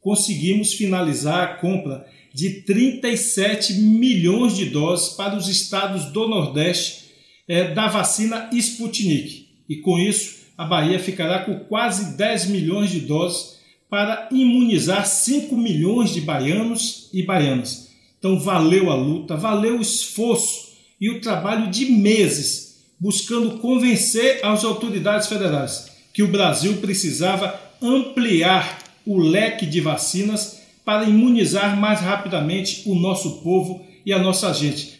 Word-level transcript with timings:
conseguimos 0.00 0.74
finalizar 0.74 1.42
a 1.42 1.54
compra 1.54 2.06
de 2.32 2.62
37 2.62 3.74
milhões 3.74 4.56
de 4.56 4.66
doses 4.66 5.14
para 5.14 5.36
os 5.36 5.48
estados 5.48 6.06
do 6.06 6.28
Nordeste 6.28 7.10
é, 7.48 7.74
da 7.74 7.88
vacina 7.88 8.48
Sputnik. 8.52 9.48
E 9.68 9.76
com 9.76 9.98
isso, 9.98 10.40
a 10.56 10.64
Bahia 10.64 10.98
ficará 10.98 11.40
com 11.44 11.58
quase 11.60 12.16
10 12.16 12.46
milhões 12.46 12.90
de 12.90 13.00
doses 13.00 13.58
para 13.88 14.28
imunizar 14.30 15.06
5 15.06 15.56
milhões 15.56 16.14
de 16.14 16.20
baianos 16.20 17.08
e 17.12 17.22
baianas. 17.22 17.88
Então, 18.18 18.38
valeu 18.38 18.90
a 18.90 18.94
luta, 18.94 19.36
valeu 19.36 19.78
o 19.78 19.82
esforço 19.82 20.70
e 21.00 21.10
o 21.10 21.20
trabalho 21.20 21.70
de 21.70 21.86
meses 21.86 22.84
buscando 23.00 23.58
convencer 23.58 24.44
as 24.44 24.62
autoridades 24.62 25.26
federais 25.26 25.90
que 26.12 26.22
o 26.22 26.28
Brasil 26.28 26.76
precisava 26.76 27.58
ampliar 27.80 28.89
o 29.06 29.18
leque 29.18 29.66
de 29.66 29.80
vacinas 29.80 30.60
para 30.84 31.04
imunizar 31.04 31.78
mais 31.78 32.00
rapidamente 32.00 32.88
o 32.88 32.94
nosso 32.94 33.42
povo 33.42 33.80
e 34.04 34.12
a 34.12 34.18
nossa 34.18 34.52
gente. 34.52 34.98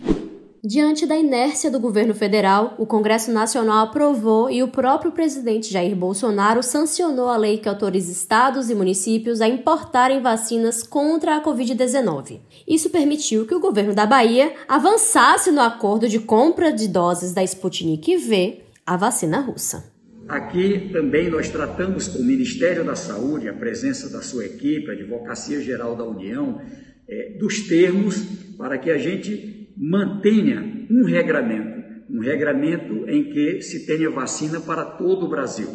Diante 0.63 1.07
da 1.07 1.17
inércia 1.17 1.71
do 1.71 1.81
governo 1.81 2.15
federal, 2.15 2.75
o 2.77 2.85
Congresso 2.85 3.33
Nacional 3.33 3.87
aprovou 3.87 4.51
e 4.51 4.63
o 4.63 4.69
próprio 4.69 5.11
presidente 5.11 5.73
Jair 5.73 5.97
Bolsonaro 5.97 6.63
sancionou 6.63 7.29
a 7.29 7.37
lei 7.39 7.57
que 7.57 7.69
autoriza 7.69 8.13
estados 8.13 8.69
e 8.69 8.75
municípios 8.75 9.41
a 9.41 9.49
importarem 9.49 10.21
vacinas 10.21 10.83
contra 10.83 11.37
a 11.37 11.43
Covid-19. 11.43 12.41
Isso 12.69 12.91
permitiu 12.91 13.47
que 13.47 13.55
o 13.55 13.61
governo 13.61 13.95
da 13.95 14.05
Bahia 14.05 14.53
avançasse 14.69 15.51
no 15.51 15.63
acordo 15.63 16.07
de 16.07 16.19
compra 16.19 16.71
de 16.71 16.89
doses 16.89 17.33
da 17.33 17.43
Sputnik 17.43 18.19
V, 18.19 18.61
a 18.87 18.99
vacina 18.99 19.41
russa. 19.41 19.90
Aqui 20.31 20.91
também 20.93 21.29
nós 21.29 21.49
tratamos 21.49 22.07
com 22.07 22.21
o 22.21 22.25
Ministério 22.25 22.85
da 22.85 22.95
Saúde, 22.95 23.49
a 23.49 23.53
presença 23.53 24.09
da 24.09 24.23
sua 24.23 24.45
equipe, 24.45 24.89
a 24.89 24.93
Advocacia 24.93 25.61
Geral 25.61 25.97
da 25.97 26.05
União, 26.05 26.63
é, 27.09 27.37
dos 27.37 27.67
termos 27.67 28.55
para 28.57 28.79
que 28.79 28.93
a 28.93 28.97
gente 28.97 29.75
mantenha 29.77 30.87
um 30.89 31.03
regramento, 31.03 31.83
um 32.09 32.21
regramento 32.21 33.11
em 33.11 33.25
que 33.25 33.61
se 33.61 33.85
tenha 33.87 34.09
vacina 34.09 34.61
para 34.61 34.85
todo 34.85 35.27
o 35.27 35.29
Brasil. 35.29 35.69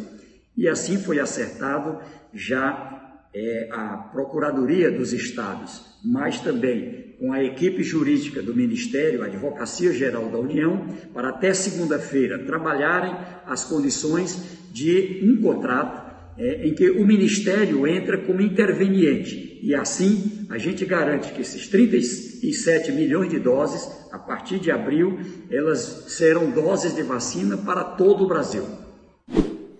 E 0.56 0.66
assim 0.66 0.96
foi 0.96 1.20
acertado 1.20 2.00
já 2.32 3.20
é, 3.34 3.68
a 3.70 4.08
Procuradoria 4.10 4.90
dos 4.90 5.12
Estados, 5.12 5.82
mas 6.02 6.40
também 6.40 7.05
com 7.18 7.32
a 7.32 7.42
equipe 7.42 7.82
jurídica 7.82 8.42
do 8.42 8.54
Ministério, 8.54 9.22
a 9.22 9.26
Advocacia 9.26 9.92
Geral 9.92 10.28
da 10.28 10.38
União, 10.38 10.86
para 11.14 11.30
até 11.30 11.54
segunda-feira 11.54 12.44
trabalharem 12.44 13.14
as 13.46 13.64
condições 13.64 14.58
de 14.70 15.20
um 15.22 15.40
contrato 15.40 16.06
é, 16.38 16.66
em 16.66 16.74
que 16.74 16.90
o 16.90 17.06
Ministério 17.06 17.86
entra 17.86 18.18
como 18.18 18.42
interveniente 18.42 19.58
e 19.62 19.74
assim 19.74 20.46
a 20.50 20.58
gente 20.58 20.84
garante 20.84 21.32
que 21.32 21.40
esses 21.40 21.66
37 21.68 22.92
milhões 22.92 23.30
de 23.30 23.38
doses, 23.38 23.90
a 24.12 24.18
partir 24.18 24.58
de 24.58 24.70
abril, 24.70 25.18
elas 25.50 26.04
serão 26.08 26.50
doses 26.50 26.94
de 26.94 27.02
vacina 27.02 27.56
para 27.56 27.82
todo 27.82 28.24
o 28.24 28.28
Brasil. 28.28 28.64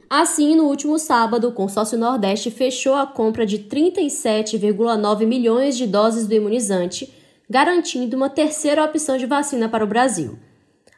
Assim, 0.08 0.56
no 0.56 0.64
último 0.64 0.98
sábado, 0.98 1.48
o 1.48 1.52
Consórcio 1.52 1.98
Nordeste 1.98 2.50
fechou 2.50 2.94
a 2.94 3.06
compra 3.06 3.44
de 3.44 3.58
37,9 3.58 5.26
milhões 5.26 5.76
de 5.76 5.86
doses 5.86 6.26
do 6.26 6.34
imunizante, 6.34 7.12
garantindo 7.48 8.16
uma 8.16 8.28
terceira 8.28 8.84
opção 8.84 9.16
de 9.16 9.26
vacina 9.26 9.68
para 9.68 9.84
o 9.84 9.86
Brasil. 9.86 10.38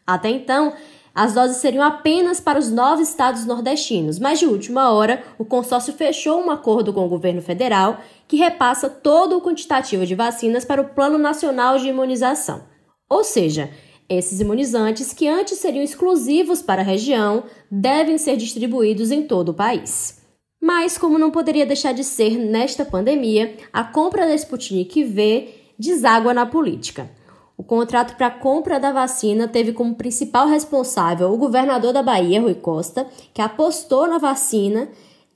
Até 0.06 0.30
então, 0.30 0.72
as 1.14 1.34
doses 1.34 1.56
seriam 1.56 1.82
apenas 1.82 2.41
para 2.41 2.58
os 2.58 2.70
nove 2.70 3.02
estados 3.02 3.44
nordestinos, 3.44 4.18
mas 4.18 4.38
de 4.38 4.46
última 4.46 4.92
hora, 4.92 5.22
o 5.36 5.44
consórcio 5.44 5.92
fechou 5.92 6.41
um 6.41 6.50
acordo 6.50 6.92
com 6.92 7.04
o 7.04 7.08
governo 7.08 7.42
federal 7.42 7.98
que 8.26 8.36
repassa 8.36 8.88
todo 8.88 9.36
o 9.36 9.41
quantitativo 9.41 10.06
de 10.06 10.14
vacinas 10.14 10.64
para 10.64 10.80
o 10.80 10.88
Plano 10.91 11.19
Nacional 11.19 11.76
de 11.78 11.88
Imunização. 11.88 12.62
Ou 13.10 13.24
seja, 13.24 13.69
esses 14.08 14.41
imunizantes, 14.41 15.12
que 15.12 15.26
antes 15.26 15.58
seriam 15.58 15.82
exclusivos 15.82 16.62
para 16.62 16.82
a 16.82 16.84
região, 16.84 17.44
devem 17.70 18.16
ser 18.16 18.37
distribuídos 18.37 19.10
em 19.10 19.22
todo 19.22 19.50
o 19.50 19.54
país. 19.54 20.22
Mas, 20.60 20.97
como 20.97 21.19
não 21.19 21.31
poderia 21.31 21.66
deixar 21.66 21.92
de 21.92 22.03
ser 22.03 22.38
nesta 22.38 22.84
pandemia, 22.84 23.56
a 23.72 23.84
compra 23.84 24.26
da 24.26 24.34
Sputnik 24.34 25.04
V 25.04 25.48
deságua 25.78 26.34
na 26.34 26.44
política. 26.44 27.11
O 27.56 27.62
contrato 27.65 28.16
para 28.16 28.31
compra 28.31 28.78
da 28.78 28.93
vacina 28.93 29.49
teve 29.49 29.72
como 29.72 29.97
principal 29.97 30.47
responsável 30.47 31.33
o 31.33 31.37
governador 31.37 31.93
da 31.93 32.03
Bahia, 32.03 32.41
Rui 32.41 32.55
Costa, 32.55 33.06
que 33.34 33.43
apostou 33.43 34.06
na 34.06 34.19
vacina 34.19 34.88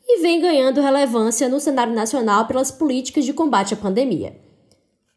e 0.06 0.20
vem 0.20 0.40
ganhando 0.40 0.80
relevância 0.80 1.48
no 1.48 1.58
cenário 1.58 1.94
nacional 1.94 2.46
pelas 2.46 2.70
políticas 2.70 3.24
de 3.24 3.32
combate 3.32 3.74
à 3.74 3.76
pandemia. 3.76 4.36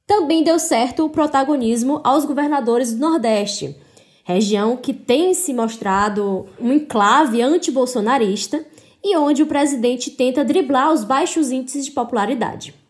Também 0.08 0.44
deu 0.44 0.59
certo 0.59 1.06
o 1.06 1.09
protagonismo 1.09 2.02
aos 2.03 2.25
governadores 2.25 2.94
do 2.94 3.00
Nordeste, 3.00 3.75
região 4.24 4.78
que 4.78 4.94
tem 4.94 5.34
se 5.34 5.53
mostrado 5.53 6.47
um 6.59 6.74
enclave 6.74 7.41
anti-bolsonarista 7.41 8.66
e 9.03 9.16
onde 9.18 9.44
o 9.44 9.47
presidente 9.47 10.09
tenta 10.12 10.44
driblar 10.44 10.91
os 10.91 11.03
baixos 11.03 11.52
índices 11.52 11.85
de 11.85 11.91
popularidade. 11.91 12.84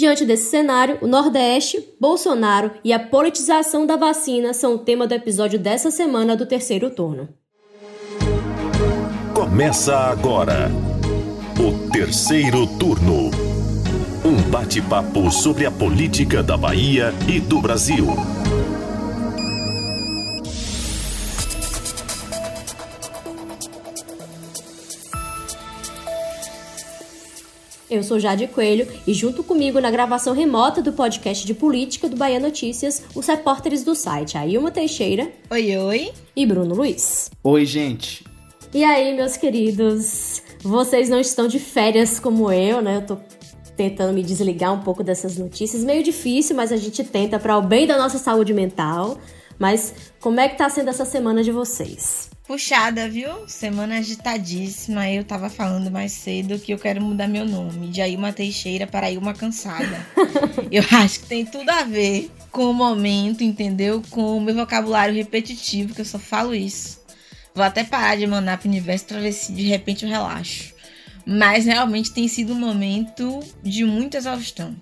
Diante 0.00 0.24
desse 0.24 0.48
cenário, 0.48 0.96
o 1.02 1.06
Nordeste, 1.06 1.94
Bolsonaro 2.00 2.70
e 2.82 2.90
a 2.90 2.98
politização 2.98 3.84
da 3.84 3.96
vacina 3.96 4.54
são 4.54 4.76
o 4.76 4.78
tema 4.78 5.06
do 5.06 5.12
episódio 5.12 5.58
dessa 5.58 5.90
semana 5.90 6.34
do 6.34 6.46
terceiro 6.46 6.88
turno. 6.88 7.28
Começa 9.34 9.94
agora 9.94 10.70
o 11.58 11.90
terceiro 11.90 12.66
turno. 12.78 13.30
Um 14.24 14.40
bate-papo 14.50 15.30
sobre 15.30 15.66
a 15.66 15.70
política 15.70 16.42
da 16.42 16.56
Bahia 16.56 17.12
e 17.28 17.38
do 17.38 17.60
Brasil. 17.60 18.06
Eu 27.90 28.04
sou 28.04 28.20
Jade 28.20 28.46
Coelho 28.46 28.86
e 29.04 29.12
junto 29.12 29.42
comigo 29.42 29.80
na 29.80 29.90
gravação 29.90 30.32
remota 30.32 30.80
do 30.80 30.92
podcast 30.92 31.44
de 31.44 31.52
política 31.52 32.08
do 32.08 32.16
Bahia 32.16 32.38
Notícias, 32.38 33.02
os 33.16 33.26
repórteres 33.26 33.82
do 33.82 33.96
site 33.96 34.38
Ailma 34.38 34.70
Teixeira. 34.70 35.28
Oi, 35.50 35.76
oi. 35.76 36.12
E 36.36 36.46
Bruno 36.46 36.72
Luiz. 36.72 37.32
Oi, 37.42 37.66
gente. 37.66 38.24
E 38.72 38.84
aí, 38.84 39.12
meus 39.16 39.36
queridos, 39.36 40.40
vocês 40.62 41.08
não 41.08 41.18
estão 41.18 41.48
de 41.48 41.58
férias 41.58 42.20
como 42.20 42.52
eu, 42.52 42.80
né? 42.80 42.98
Eu 42.98 43.06
tô 43.06 43.16
tentando 43.76 44.12
me 44.12 44.22
desligar 44.22 44.72
um 44.72 44.82
pouco 44.82 45.02
dessas 45.02 45.36
notícias. 45.36 45.82
Meio 45.82 46.04
difícil, 46.04 46.54
mas 46.54 46.70
a 46.70 46.76
gente 46.76 47.02
tenta 47.02 47.40
para 47.40 47.58
o 47.58 47.62
bem 47.62 47.88
da 47.88 47.98
nossa 47.98 48.18
saúde 48.18 48.54
mental. 48.54 49.18
Mas 49.60 49.94
como 50.18 50.40
é 50.40 50.48
que 50.48 50.58
tá 50.58 50.68
sendo 50.68 50.90
essa 50.90 51.04
semana 51.04 51.44
de 51.44 51.52
vocês? 51.52 52.30
puxada, 52.50 53.08
viu? 53.08 53.46
Semana 53.46 53.98
agitadíssima. 53.98 55.08
Eu 55.08 55.22
tava 55.22 55.48
falando 55.48 55.88
mais 55.88 56.10
cedo 56.10 56.58
que 56.58 56.74
eu 56.74 56.78
quero 56.80 57.00
mudar 57.00 57.28
meu 57.28 57.44
nome 57.44 57.86
de 57.86 58.00
Ailma 58.00 58.32
Teixeira 58.32 58.88
para 58.88 59.06
Ailma 59.06 59.32
Cansada. 59.32 60.04
eu 60.68 60.82
acho 60.90 61.20
que 61.20 61.26
tem 61.26 61.46
tudo 61.46 61.70
a 61.70 61.84
ver 61.84 62.28
com 62.50 62.68
o 62.68 62.74
momento, 62.74 63.44
entendeu? 63.44 64.02
Com 64.10 64.36
o 64.36 64.40
meu 64.40 64.56
vocabulário 64.56 65.14
repetitivo, 65.14 65.94
que 65.94 66.00
eu 66.00 66.04
só 66.04 66.18
falo 66.18 66.52
isso. 66.52 67.00
Vou 67.54 67.64
até 67.64 67.84
parar 67.84 68.16
de 68.16 68.26
mandar 68.26 68.58
pro 68.58 68.68
universo 68.68 69.04
pra 69.04 69.20
ver 69.20 69.32
se 69.32 69.52
de 69.52 69.62
repente 69.68 70.04
eu 70.04 70.10
relaxo. 70.10 70.74
Mas 71.24 71.66
realmente 71.66 72.12
tem 72.12 72.26
sido 72.26 72.52
um 72.52 72.58
momento 72.58 73.38
de 73.62 73.84
muita 73.84 74.18
exaustão. 74.18 74.74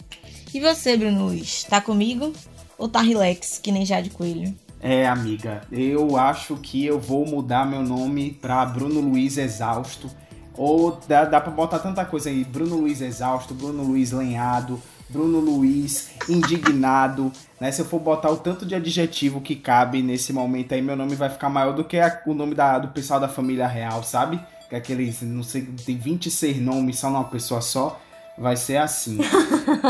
E 0.54 0.58
você, 0.58 0.96
Bruno 0.96 1.26
Luiz, 1.26 1.64
tá 1.64 1.82
comigo? 1.82 2.32
Ou 2.78 2.88
tá 2.88 3.02
relax, 3.02 3.60
que 3.62 3.70
nem 3.70 3.84
Jade 3.84 4.08
Coelho? 4.08 4.56
É, 4.80 5.08
amiga, 5.08 5.62
eu 5.72 6.16
acho 6.16 6.56
que 6.56 6.86
eu 6.86 7.00
vou 7.00 7.26
mudar 7.26 7.66
meu 7.66 7.82
nome 7.82 8.30
pra 8.40 8.64
Bruno 8.64 9.00
Luiz 9.00 9.36
Exausto. 9.36 10.08
Ou 10.56 10.98
dá, 11.06 11.24
dá 11.24 11.40
pra 11.40 11.50
botar 11.50 11.78
tanta 11.78 12.04
coisa 12.04 12.30
aí: 12.30 12.44
Bruno 12.44 12.76
Luiz 12.76 13.00
Exausto, 13.00 13.54
Bruno 13.54 13.82
Luiz 13.82 14.12
Lenhado, 14.12 14.80
Bruno 15.08 15.40
Luiz 15.40 16.10
Indignado. 16.28 17.32
Né? 17.60 17.72
Se 17.72 17.82
eu 17.82 17.86
for 17.86 18.00
botar 18.00 18.30
o 18.30 18.36
tanto 18.36 18.64
de 18.64 18.74
adjetivo 18.74 19.40
que 19.40 19.56
cabe 19.56 20.02
nesse 20.02 20.32
momento 20.32 20.74
aí, 20.74 20.82
meu 20.82 20.96
nome 20.96 21.14
vai 21.16 21.30
ficar 21.30 21.48
maior 21.48 21.72
do 21.72 21.84
que 21.84 21.98
a, 21.98 22.22
o 22.26 22.34
nome 22.34 22.54
da, 22.54 22.78
do 22.78 22.88
pessoal 22.88 23.18
da 23.18 23.28
família 23.28 23.66
real, 23.66 24.02
sabe? 24.04 24.40
Que 24.68 24.76
é 24.76 24.78
aqueles, 24.78 25.22
não 25.22 25.42
sei, 25.42 25.62
tem 25.62 25.96
26 25.96 26.60
nomes 26.60 26.98
só 26.98 27.10
numa 27.10 27.24
pessoa 27.24 27.60
só. 27.60 28.00
Vai 28.36 28.56
ser 28.56 28.76
assim. 28.76 29.18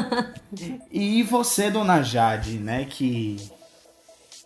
e 0.90 1.22
você, 1.24 1.70
dona 1.70 2.02
Jade, 2.02 2.58
né? 2.58 2.86
Que 2.88 3.36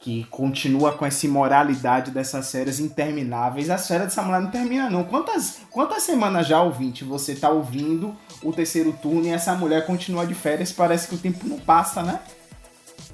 que 0.02 0.24
continua 0.24 0.90
com 0.92 1.06
essa 1.06 1.24
imoralidade 1.26 2.10
dessas 2.10 2.46
séries 2.46 2.80
intermináveis. 2.80 3.70
A 3.70 3.78
série 3.78 4.02
dessa 4.02 4.20
mulher 4.20 4.40
não 4.40 4.50
termina, 4.50 4.90
não. 4.90 5.04
Quantas, 5.04 5.60
quantas 5.70 6.02
semanas 6.02 6.48
já, 6.48 6.60
ouvinte, 6.60 7.04
você 7.04 7.36
tá 7.36 7.48
ouvindo 7.48 8.12
o 8.42 8.52
terceiro 8.52 8.92
turno 9.00 9.26
e 9.26 9.30
essa 9.30 9.54
mulher 9.54 9.86
continua 9.86 10.26
de 10.26 10.34
férias? 10.34 10.72
Parece 10.72 11.06
que 11.06 11.14
o 11.14 11.18
tempo 11.18 11.46
não 11.46 11.56
passa, 11.56 12.02
né? 12.02 12.18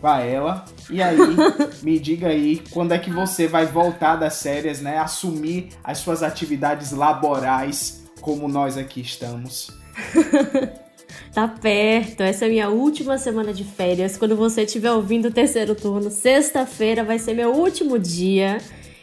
Pra 0.01 0.23
ela. 0.23 0.65
E 0.89 1.03
aí, 1.03 1.19
me 1.83 1.99
diga 2.01 2.29
aí, 2.29 2.63
quando 2.71 2.93
é 2.93 2.99
que 2.99 3.11
você 3.11 3.47
vai 3.47 3.67
voltar 3.67 4.17
das 4.17 4.35
séries, 4.35 4.81
né? 4.81 4.97
Assumir 4.97 5.69
as 5.85 5.99
suas 5.99 6.23
atividades 6.23 6.91
laborais, 6.93 8.03
como 8.23 8.49
nós 8.49 8.79
aqui 8.79 9.03
estamos. 9.03 9.71
Tá 11.33 11.47
perto. 11.47 12.23
Essa 12.23 12.45
é 12.45 12.49
a 12.49 12.51
minha 12.51 12.69
última 12.69 13.19
semana 13.19 13.53
de 13.53 13.65
férias. 13.65 14.17
Quando 14.17 14.35
você 14.35 14.63
estiver 14.63 14.93
ouvindo 14.93 15.29
o 15.29 15.31
terceiro 15.31 15.75
turno, 15.75 16.11
sexta-feira 16.11 17.05
vai 17.05 17.19
ser 17.19 17.35
meu 17.35 17.53
último 17.53 17.99
dia. 17.99 18.59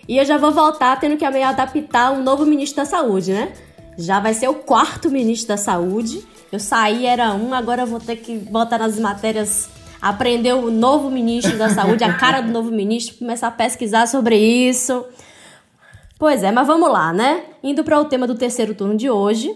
E 0.08 0.18
eu 0.18 0.26
já 0.26 0.38
vou 0.38 0.52
voltar 0.52 1.00
tendo 1.00 1.18
que 1.18 1.30
me 1.30 1.44
adaptar 1.44 2.12
um 2.12 2.22
novo 2.22 2.46
ministro 2.46 2.78
da 2.78 2.86
Saúde, 2.86 3.32
né? 3.32 3.52
Já 3.98 4.20
vai 4.20 4.34
ser 4.34 4.48
o 4.48 4.56
quarto 4.56 5.10
ministro 5.10 5.50
da 5.50 5.58
Saúde. 5.58 6.24
Eu 6.52 6.60
saí, 6.60 7.06
era 7.06 7.34
um, 7.34 7.54
agora 7.54 7.84
eu 7.84 7.88
vou 7.88 8.00
ter 8.00 8.18
que 8.18 8.38
botar 8.38 8.78
nas 8.78 9.00
matérias, 9.00 9.70
aprender 10.02 10.54
o 10.54 10.70
novo 10.70 11.10
ministro 11.10 11.58
da 11.58 11.70
Saúde, 11.70 12.04
a 12.04 12.14
cara 12.14 12.42
do 12.42 12.52
novo 12.52 12.72
ministro, 12.72 13.16
começar 13.18 13.48
a 13.48 13.52
pesquisar 13.52 14.08
sobre 14.08 14.38
isso. 14.38 15.06
Pois 16.20 16.44
é, 16.44 16.52
mas 16.52 16.68
vamos 16.68 16.90
lá, 16.90 17.12
né? 17.12 17.44
Indo 17.64 17.84
para 17.84 18.00
o 18.00 18.06
tema 18.06 18.28
do 18.28 18.36
terceiro 18.36 18.76
turno 18.76 18.96
de 18.96 19.10
hoje. 19.10 19.54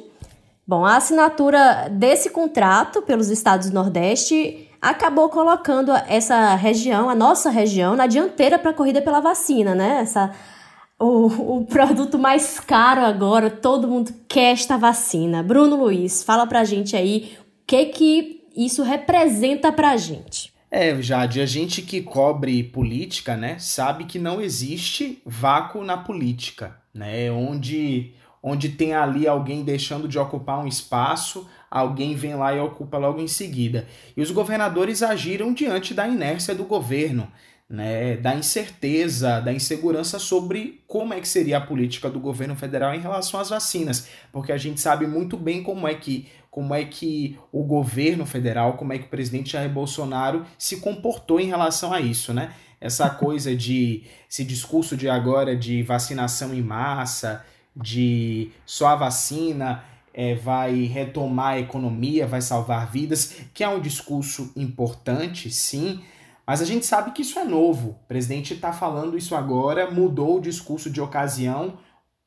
Bom, 0.69 0.85
a 0.85 0.97
assinatura 0.97 1.89
desse 1.89 2.29
contrato 2.29 3.01
pelos 3.01 3.31
estados 3.31 3.71
do 3.71 3.73
Nordeste 3.73 4.69
acabou 4.79 5.27
colocando 5.27 5.91
essa 6.07 6.53
região, 6.53 7.09
a 7.09 7.15
nossa 7.15 7.49
região, 7.49 7.95
na 7.95 8.05
dianteira 8.05 8.59
para 8.59 8.69
a 8.69 8.73
corrida 8.75 9.01
pela 9.01 9.19
vacina, 9.19 9.73
né? 9.73 10.01
Essa, 10.01 10.31
o, 10.99 11.57
o 11.57 11.65
produto 11.65 12.19
mais 12.19 12.59
caro 12.59 13.01
agora, 13.01 13.49
todo 13.49 13.87
mundo 13.87 14.13
quer 14.27 14.51
esta 14.51 14.77
vacina. 14.77 15.41
Bruno 15.41 15.75
Luiz, 15.75 16.21
fala 16.21 16.45
pra 16.45 16.63
gente 16.63 16.95
aí 16.95 17.35
o 17.41 17.45
que 17.65 17.85
que 17.85 18.43
isso 18.55 18.83
representa 18.83 19.71
pra 19.71 19.97
gente. 19.97 20.53
É, 20.69 21.01
Jade, 21.01 21.41
a 21.41 21.47
gente 21.47 21.81
que 21.81 21.99
cobre 21.99 22.61
política, 22.61 23.35
né, 23.35 23.57
sabe 23.57 24.03
que 24.03 24.19
não 24.19 24.39
existe 24.39 25.19
vácuo 25.25 25.83
na 25.83 25.97
política, 25.97 26.77
né, 26.93 27.31
onde, 27.31 28.13
onde 28.41 28.69
tem 28.69 28.93
ali 28.93 29.27
alguém 29.27 29.63
deixando 29.63 30.07
de 30.07 30.17
ocupar 30.17 30.59
um 30.59 30.67
espaço, 30.67 31.47
alguém 31.69 32.15
vem 32.15 32.35
lá 32.35 32.53
e 32.53 32.59
ocupa 32.59 32.97
logo 32.97 33.19
em 33.21 33.27
seguida. 33.27 33.87
E 34.15 34.21
os 34.21 34.31
governadores 34.31 35.03
agiram 35.03 35.53
diante 35.53 35.93
da 35.93 36.07
inércia 36.07 36.55
do 36.55 36.63
governo, 36.63 37.31
né, 37.69 38.17
da 38.17 38.33
incerteza, 38.33 39.39
da 39.39 39.53
insegurança 39.53 40.17
sobre 40.17 40.81
como 40.87 41.13
é 41.13 41.19
que 41.19 41.27
seria 41.27 41.57
a 41.57 41.61
política 41.61 42.09
do 42.09 42.19
governo 42.19 42.55
federal 42.55 42.95
em 42.95 42.99
relação 42.99 43.39
às 43.39 43.49
vacinas, 43.49 44.07
porque 44.31 44.51
a 44.51 44.57
gente 44.57 44.81
sabe 44.81 45.05
muito 45.05 45.37
bem 45.37 45.61
como 45.61 45.87
é 45.87 45.93
que 45.93 46.27
como 46.49 46.73
é 46.73 46.83
que 46.83 47.37
o 47.51 47.63
governo 47.63 48.25
federal, 48.25 48.73
como 48.73 48.91
é 48.91 48.97
que 48.97 49.05
o 49.05 49.09
presidente 49.09 49.51
Jair 49.51 49.69
Bolsonaro 49.69 50.43
se 50.57 50.77
comportou 50.77 51.39
em 51.39 51.45
relação 51.45 51.93
a 51.93 52.01
isso, 52.01 52.33
né? 52.33 52.53
Essa 52.81 53.07
coisa 53.07 53.55
de 53.55 54.03
esse 54.27 54.43
discurso 54.43 54.97
de 54.97 55.07
agora 55.07 55.55
de 55.55 55.83
vacinação 55.83 56.51
em 56.51 56.61
massa, 56.61 57.45
de 57.75 58.51
só 58.65 58.87
a 58.87 58.95
vacina 58.95 59.83
é, 60.13 60.35
vai 60.35 60.83
retomar 60.83 61.53
a 61.53 61.59
economia, 61.59 62.27
vai 62.27 62.41
salvar 62.41 62.91
vidas, 62.91 63.37
que 63.53 63.63
é 63.63 63.69
um 63.69 63.79
discurso 63.79 64.51
importante, 64.55 65.49
sim, 65.51 66.01
mas 66.45 66.61
a 66.61 66.65
gente 66.65 66.85
sabe 66.85 67.11
que 67.11 67.21
isso 67.21 67.37
é 67.37 67.45
novo. 67.45 67.89
O 67.89 68.07
presidente 68.07 68.53
está 68.53 68.73
falando 68.73 69.17
isso 69.17 69.35
agora, 69.35 69.91
mudou 69.91 70.37
o 70.37 70.41
discurso 70.41 70.89
de 70.89 70.99
ocasião 70.99 71.77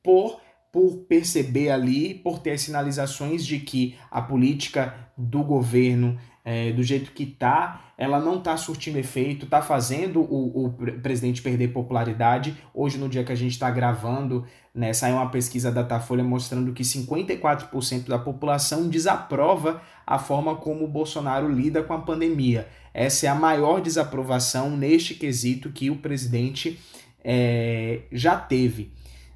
por 0.02 0.40
por 0.72 1.04
perceber 1.06 1.70
ali, 1.70 2.14
por 2.14 2.38
ter 2.38 2.58
sinalizações 2.58 3.44
de 3.44 3.58
que 3.58 3.94
a 4.10 4.22
política 4.22 4.94
do 5.18 5.44
governo, 5.44 6.18
é, 6.44 6.72
do 6.72 6.82
jeito 6.82 7.12
que 7.12 7.22
está, 7.22 7.92
ela 7.96 8.18
não 8.18 8.38
está 8.38 8.56
surtindo 8.56 8.98
efeito, 8.98 9.44
está 9.44 9.62
fazendo 9.62 10.20
o, 10.20 10.66
o 10.66 10.72
presidente 11.00 11.40
perder 11.40 11.68
popularidade. 11.68 12.56
Hoje, 12.74 12.98
no 12.98 13.08
dia 13.08 13.22
que 13.22 13.30
a 13.30 13.36
gente 13.36 13.52
está 13.52 13.70
gravando, 13.70 14.44
né, 14.74 14.92
saiu 14.92 15.16
uma 15.16 15.30
pesquisa 15.30 15.70
da 15.70 15.82
Datafolha 15.82 16.24
mostrando 16.24 16.72
que 16.72 16.82
54% 16.82 18.08
da 18.08 18.18
população 18.18 18.88
desaprova 18.88 19.80
a 20.04 20.18
forma 20.18 20.56
como 20.56 20.84
o 20.84 20.88
Bolsonaro 20.88 21.48
lida 21.48 21.82
com 21.82 21.92
a 21.92 22.00
pandemia. 22.00 22.66
Essa 22.92 23.26
é 23.26 23.28
a 23.28 23.34
maior 23.34 23.80
desaprovação 23.80 24.70
neste 24.70 25.14
quesito 25.14 25.70
que 25.70 25.90
o 25.90 25.96
presidente 25.96 26.80
é, 27.24 28.00
já 28.10 28.36
teve. 28.36 28.92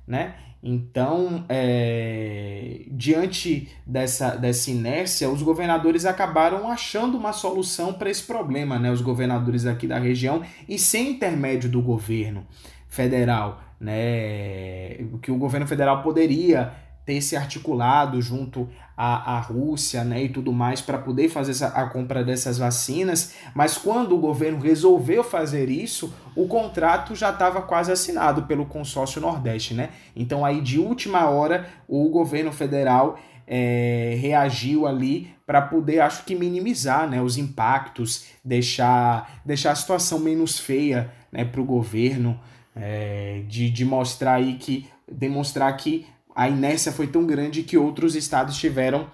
Né? 0.06 0.34
Então, 0.62 1.44
é, 1.48 2.55
diante 2.96 3.68
dessa, 3.86 4.36
dessa 4.36 4.70
inércia, 4.70 5.28
os 5.28 5.42
governadores 5.42 6.06
acabaram 6.06 6.70
achando 6.70 7.18
uma 7.18 7.32
solução 7.32 7.92
para 7.92 8.08
esse 8.08 8.22
problema, 8.22 8.78
né? 8.78 8.90
Os 8.90 9.02
governadores 9.02 9.66
aqui 9.66 9.86
da 9.86 9.98
região, 9.98 10.42
e 10.66 10.78
sem 10.78 11.10
intermédio 11.10 11.68
do 11.68 11.82
governo 11.82 12.46
federal, 12.88 13.60
né? 13.78 14.94
Que 15.20 15.30
o 15.30 15.36
governo 15.36 15.66
federal 15.66 16.02
poderia 16.02 16.72
ter 17.06 17.20
se 17.20 17.36
articulado 17.36 18.20
junto 18.20 18.68
à, 18.96 19.36
à 19.36 19.40
Rússia 19.40 20.02
né, 20.02 20.24
e 20.24 20.28
tudo 20.28 20.52
mais 20.52 20.80
para 20.80 20.98
poder 20.98 21.28
fazer 21.28 21.52
essa, 21.52 21.68
a 21.68 21.86
compra 21.86 22.24
dessas 22.24 22.58
vacinas, 22.58 23.34
mas 23.54 23.78
quando 23.78 24.16
o 24.16 24.18
governo 24.18 24.58
resolveu 24.58 25.22
fazer 25.22 25.70
isso, 25.70 26.12
o 26.34 26.48
contrato 26.48 27.14
já 27.14 27.30
estava 27.30 27.62
quase 27.62 27.92
assinado 27.92 28.42
pelo 28.42 28.66
consórcio 28.66 29.20
Nordeste. 29.20 29.72
Né? 29.72 29.90
Então 30.16 30.44
aí 30.44 30.60
de 30.60 30.80
última 30.80 31.30
hora 31.30 31.68
o 31.86 32.08
governo 32.08 32.50
federal 32.50 33.16
é, 33.46 34.18
reagiu 34.20 34.84
ali 34.84 35.30
para 35.46 35.62
poder, 35.62 36.00
acho 36.00 36.24
que, 36.24 36.34
minimizar 36.34 37.08
né, 37.08 37.22
os 37.22 37.38
impactos, 37.38 38.26
deixar, 38.44 39.40
deixar 39.44 39.70
a 39.70 39.76
situação 39.76 40.18
menos 40.18 40.58
feia 40.58 41.12
né, 41.30 41.44
para 41.44 41.60
o 41.60 41.64
governo, 41.64 42.40
é, 42.74 43.44
de, 43.46 43.70
de 43.70 43.84
mostrar 43.84 44.34
aí 44.34 44.54
que 44.54 44.88
demonstrar 45.10 45.74
que 45.76 46.04
a 46.36 46.50
inércia 46.50 46.92
foi 46.92 47.06
tão 47.06 47.26
grande 47.26 47.62
que 47.62 47.78
outros 47.78 48.14
estados 48.14 48.58
tiveram 48.58 49.08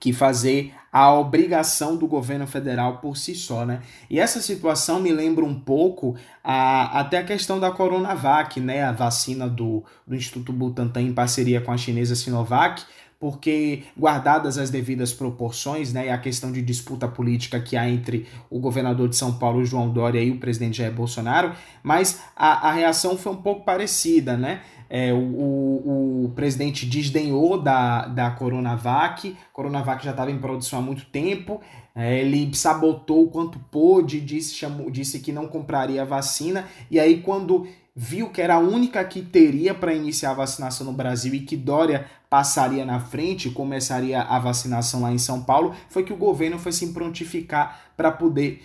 que 0.00 0.12
fazer 0.12 0.74
a 0.92 1.12
obrigação 1.12 1.96
do 1.96 2.06
governo 2.06 2.46
federal 2.46 2.98
por 2.98 3.16
si 3.16 3.34
só, 3.34 3.64
né? 3.64 3.80
E 4.10 4.18
essa 4.18 4.40
situação 4.40 5.00
me 5.00 5.12
lembra 5.12 5.44
um 5.44 5.58
pouco 5.58 6.16
a, 6.42 7.00
até 7.00 7.18
a 7.18 7.24
questão 7.24 7.58
da 7.58 7.70
Coronavac, 7.70 8.60
né? 8.60 8.82
A 8.82 8.92
vacina 8.92 9.48
do, 9.48 9.84
do 10.06 10.14
Instituto 10.14 10.52
Butantan 10.52 11.02
em 11.02 11.14
parceria 11.14 11.60
com 11.60 11.72
a 11.72 11.76
chinesa 11.76 12.16
Sinovac, 12.16 12.84
porque 13.18 13.84
guardadas 13.96 14.58
as 14.58 14.70
devidas 14.70 15.12
proporções, 15.12 15.92
né, 15.92 16.08
e 16.08 16.10
a 16.10 16.18
questão 16.18 16.52
de 16.52 16.60
disputa 16.60 17.08
política 17.08 17.58
que 17.58 17.74
há 17.74 17.88
entre 17.88 18.26
o 18.50 18.58
governador 18.58 19.08
de 19.08 19.16
São 19.16 19.32
Paulo, 19.38 19.64
João 19.64 19.90
Dória, 19.90 20.20
e 20.22 20.30
o 20.30 20.38
presidente 20.38 20.76
Jair 20.76 20.92
Bolsonaro, 20.92 21.54
mas 21.82 22.20
a, 22.36 22.68
a 22.68 22.72
reação 22.72 23.16
foi 23.16 23.32
um 23.32 23.40
pouco 23.40 23.64
parecida, 23.64 24.36
né? 24.36 24.60
É, 24.96 25.12
o, 25.12 25.16
o, 25.16 26.32
presidente 26.36 26.86
desdenhou 26.86 27.60
da, 27.60 28.06
da 28.06 28.30
Coronavac, 28.30 29.36
Coronavac 29.52 30.04
já 30.04 30.12
estava 30.12 30.30
em 30.30 30.38
produção 30.38 30.78
há 30.78 30.82
muito 30.82 31.04
tempo, 31.06 31.60
é, 31.96 32.20
ele 32.20 32.54
sabotou 32.54 33.24
o 33.24 33.28
quanto 33.28 33.58
pôde, 33.58 34.20
disse, 34.20 34.54
chamou, 34.54 34.88
disse 34.92 35.18
que 35.18 35.32
não 35.32 35.48
compraria 35.48 36.02
a 36.02 36.04
vacina, 36.04 36.68
e 36.88 37.00
aí 37.00 37.22
quando 37.22 37.66
viu 37.96 38.30
que 38.30 38.40
era 38.40 38.54
a 38.54 38.60
única 38.60 39.04
que 39.04 39.20
teria 39.20 39.74
para 39.74 39.92
iniciar 39.92 40.30
a 40.30 40.34
vacinação 40.34 40.86
no 40.86 40.92
Brasil 40.92 41.34
e 41.34 41.40
que 41.40 41.56
Dória 41.56 42.06
passaria 42.30 42.84
na 42.84 43.00
frente, 43.00 43.50
começaria 43.50 44.22
a 44.22 44.38
vacinação 44.38 45.02
lá 45.02 45.12
em 45.12 45.18
São 45.18 45.42
Paulo, 45.42 45.74
foi 45.88 46.04
que 46.04 46.12
o 46.12 46.16
governo 46.16 46.56
foi 46.56 46.70
se 46.70 46.92
prontificar 46.92 47.80
para 47.96 48.12
poder 48.12 48.62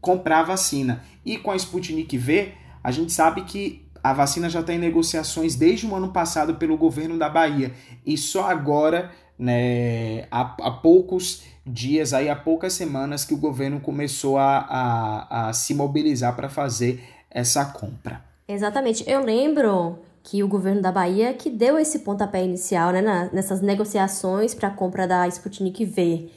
comprar 0.00 0.40
a 0.40 0.44
vacina. 0.44 1.04
E 1.24 1.38
com 1.38 1.52
a 1.52 1.56
Sputnik 1.56 2.18
V, 2.18 2.52
a 2.82 2.90
gente 2.90 3.12
sabe 3.12 3.42
que 3.42 3.87
a 4.02 4.12
vacina 4.12 4.48
já 4.48 4.60
está 4.60 4.72
em 4.72 4.78
negociações 4.78 5.54
desde 5.54 5.86
o 5.86 5.94
ano 5.94 6.12
passado 6.12 6.54
pelo 6.54 6.76
governo 6.76 7.18
da 7.18 7.28
Bahia 7.28 7.72
e 8.04 8.16
só 8.16 8.48
agora, 8.50 9.10
né, 9.38 10.26
há, 10.30 10.56
há 10.60 10.70
poucos 10.70 11.42
dias, 11.66 12.12
aí 12.12 12.28
há 12.28 12.36
poucas 12.36 12.72
semanas 12.72 13.24
que 13.24 13.34
o 13.34 13.38
governo 13.38 13.80
começou 13.80 14.38
a, 14.38 14.58
a, 14.58 15.48
a 15.48 15.52
se 15.52 15.74
mobilizar 15.74 16.34
para 16.34 16.48
fazer 16.48 17.02
essa 17.30 17.64
compra. 17.64 18.24
Exatamente. 18.48 19.04
Eu 19.06 19.22
lembro 19.22 19.98
que 20.22 20.42
o 20.42 20.48
governo 20.48 20.80
da 20.80 20.90
Bahia 20.90 21.32
que 21.34 21.50
deu 21.50 21.78
esse 21.78 22.00
pontapé 22.00 22.44
inicial 22.44 22.92
né, 22.92 23.00
na, 23.00 23.30
nessas 23.32 23.60
negociações 23.60 24.54
para 24.54 24.68
a 24.68 24.72
compra 24.72 25.06
da 25.06 25.26
Sputnik 25.28 25.84
V. 25.84 26.30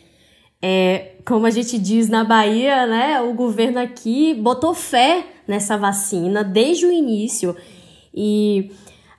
É, 0.62 1.14
como 1.26 1.46
a 1.46 1.50
gente 1.50 1.80
diz 1.80 2.08
na 2.08 2.24
Bahia, 2.24 2.86
né, 2.86 3.22
o 3.22 3.34
governo 3.34 3.80
aqui 3.80 4.34
botou 4.34 4.74
fé 4.74 5.26
nessa 5.48 5.78
vacina 5.78 6.44
desde 6.44 6.86
o 6.86 6.92
início. 6.92 7.56
E 8.14 8.72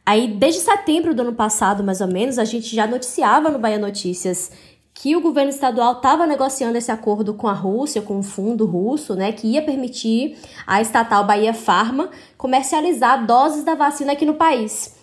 aí, 0.05 0.29
desde 0.29 0.61
setembro 0.61 1.15
do 1.15 1.23
ano 1.23 1.35
passado, 1.35 1.83
mais 1.83 2.01
ou 2.01 2.09
menos, 2.09 2.39
a 2.39 2.45
gente 2.45 2.75
já 2.75 2.87
noticiava 2.87 3.51
no 3.51 3.59
Bahia 3.59 3.79
Notícias 3.79 4.51
que 4.95 5.17
o 5.17 5.21
governo 5.21 5.51
estadual 5.51 5.95
estava 5.95 6.27
negociando 6.27 6.77
esse 6.77 6.93
acordo 6.93 7.35
com 7.35 7.49
a 7.49 7.53
Rússia, 7.53 8.03
com 8.03 8.19
o 8.19 8.23
fundo 8.23 8.67
russo, 8.67 9.15
né, 9.15 9.33
que 9.33 9.47
ia 9.47 9.63
permitir 9.63 10.37
a 10.67 10.81
estatal 10.81 11.25
Bahia 11.25 11.55
Pharma 11.55 12.11
comercializar 12.37 13.27
doses 13.27 13.65
da 13.65 13.75
vacina 13.75 14.13
aqui 14.13 14.25
no 14.25 14.35
país. 14.35 14.95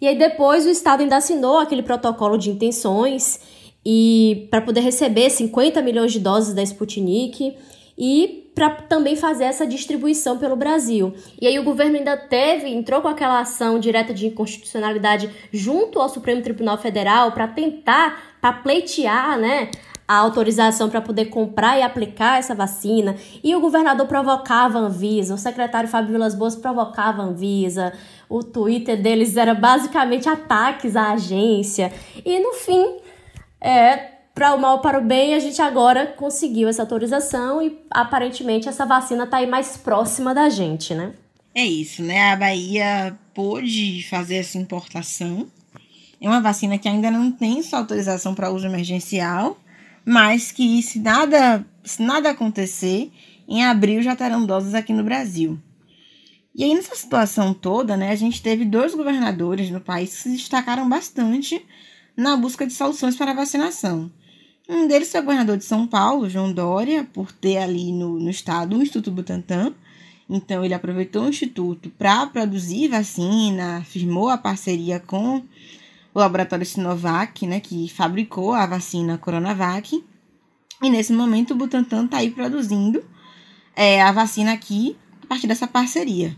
E 0.00 0.06
aí 0.06 0.16
depois 0.16 0.64
o 0.64 0.70
estado 0.70 1.00
ainda 1.00 1.16
assinou 1.16 1.58
aquele 1.58 1.82
protocolo 1.82 2.36
de 2.36 2.50
intenções 2.50 3.40
e 3.84 4.48
para 4.50 4.60
poder 4.60 4.80
receber 4.80 5.28
50 5.28 5.82
milhões 5.82 6.12
de 6.12 6.20
doses 6.20 6.54
da 6.54 6.62
Sputnik 6.62 7.56
e 7.98 8.41
para 8.54 8.70
também 8.70 9.16
fazer 9.16 9.44
essa 9.44 9.66
distribuição 9.66 10.38
pelo 10.38 10.56
Brasil. 10.56 11.14
E 11.40 11.46
aí 11.46 11.58
o 11.58 11.64
governo 11.64 11.96
ainda 11.96 12.16
teve, 12.16 12.68
entrou 12.68 13.00
com 13.00 13.08
aquela 13.08 13.40
ação 13.40 13.78
direta 13.78 14.12
de 14.12 14.26
inconstitucionalidade 14.26 15.30
junto 15.52 15.98
ao 15.98 16.08
Supremo 16.08 16.42
Tribunal 16.42 16.76
Federal 16.76 17.32
para 17.32 17.48
tentar, 17.48 18.36
para 18.40 18.52
pleitear, 18.52 19.38
né, 19.38 19.70
a 20.06 20.16
autorização 20.16 20.90
para 20.90 21.00
poder 21.00 21.26
comprar 21.26 21.78
e 21.78 21.82
aplicar 21.82 22.38
essa 22.38 22.54
vacina, 22.54 23.16
e 23.42 23.54
o 23.54 23.60
governador 23.60 24.06
provocava 24.06 24.78
a 24.78 24.82
Anvisa, 24.82 25.34
o 25.34 25.38
secretário 25.38 25.88
Fábio 25.88 26.12
Vilas 26.12 26.34
Boas 26.34 26.54
provocava 26.54 27.22
a 27.22 27.26
Anvisa, 27.26 27.94
o 28.28 28.42
Twitter 28.42 29.00
deles 29.00 29.36
era 29.36 29.54
basicamente 29.54 30.28
ataques 30.28 30.96
à 30.96 31.12
agência, 31.12 31.90
e 32.26 32.38
no 32.40 32.52
fim, 32.52 32.96
é, 33.58 34.11
para 34.34 34.54
o 34.54 34.60
mal 34.60 34.80
para 34.80 34.98
o 34.98 35.04
bem, 35.04 35.34
a 35.34 35.38
gente 35.38 35.60
agora 35.60 36.06
conseguiu 36.06 36.68
essa 36.68 36.82
autorização 36.82 37.60
e 37.60 37.78
aparentemente 37.90 38.68
essa 38.68 38.86
vacina 38.86 39.24
está 39.24 39.38
aí 39.38 39.46
mais 39.46 39.76
próxima 39.76 40.34
da 40.34 40.48
gente, 40.48 40.94
né? 40.94 41.12
É 41.54 41.64
isso, 41.64 42.02
né? 42.02 42.32
A 42.32 42.36
Bahia 42.36 43.18
pôde 43.34 44.06
fazer 44.08 44.36
essa 44.36 44.56
importação. 44.56 45.46
É 46.20 46.28
uma 46.28 46.40
vacina 46.40 46.78
que 46.78 46.88
ainda 46.88 47.10
não 47.10 47.30
tem 47.30 47.62
sua 47.62 47.80
autorização 47.80 48.34
para 48.34 48.50
uso 48.50 48.66
emergencial, 48.66 49.58
mas 50.04 50.50
que 50.50 50.82
se 50.82 50.98
nada, 50.98 51.64
se 51.84 52.00
nada 52.00 52.30
acontecer, 52.30 53.12
em 53.46 53.64
abril 53.64 54.02
já 54.02 54.16
terão 54.16 54.46
doses 54.46 54.72
aqui 54.74 54.94
no 54.94 55.04
Brasil. 55.04 55.58
E 56.54 56.64
aí, 56.64 56.74
nessa 56.74 56.94
situação 56.94 57.52
toda, 57.52 57.96
né, 57.96 58.10
a 58.10 58.16
gente 58.16 58.42
teve 58.42 58.64
dois 58.64 58.94
governadores 58.94 59.70
no 59.70 59.80
país 59.80 60.10
que 60.14 60.22
se 60.22 60.30
destacaram 60.30 60.88
bastante 60.88 61.64
na 62.16 62.36
busca 62.36 62.66
de 62.66 62.72
soluções 62.72 63.16
para 63.16 63.30
a 63.30 63.34
vacinação. 63.34 64.10
Um 64.74 64.86
deles 64.86 65.12
foi 65.12 65.20
o 65.20 65.24
governador 65.24 65.58
de 65.58 65.66
São 65.66 65.86
Paulo, 65.86 66.30
João 66.30 66.50
Dória, 66.50 67.06
por 67.12 67.30
ter 67.30 67.58
ali 67.58 67.92
no, 67.92 68.18
no 68.18 68.30
estado 68.30 68.74
o 68.74 68.82
Instituto 68.82 69.10
Butantan. 69.10 69.74
Então, 70.30 70.64
ele 70.64 70.72
aproveitou 70.72 71.24
o 71.24 71.28
Instituto 71.28 71.90
para 71.90 72.26
produzir 72.26 72.88
vacina, 72.88 73.84
firmou 73.84 74.30
a 74.30 74.38
parceria 74.38 74.98
com 74.98 75.42
o 76.14 76.18
laboratório 76.18 76.64
Sinovac, 76.64 77.46
né, 77.46 77.60
que 77.60 77.86
fabricou 77.90 78.54
a 78.54 78.64
vacina 78.64 79.18
Coronavac. 79.18 80.02
E 80.82 80.88
nesse 80.88 81.12
momento, 81.12 81.50
o 81.50 81.56
Butantan 81.56 82.06
está 82.06 82.16
aí 82.16 82.30
produzindo 82.30 83.04
é, 83.76 84.00
a 84.00 84.10
vacina 84.10 84.54
aqui 84.54 84.96
a 85.22 85.26
partir 85.26 85.46
dessa 85.46 85.66
parceria. 85.66 86.34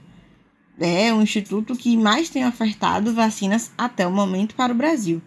É 0.80 1.14
o 1.14 1.22
instituto 1.22 1.76
que 1.76 1.96
mais 1.96 2.30
tem 2.30 2.44
ofertado 2.44 3.14
vacinas 3.14 3.70
até 3.78 4.04
o 4.04 4.10
momento 4.10 4.56
para 4.56 4.72
o 4.72 4.76
Brasil. 4.76 5.22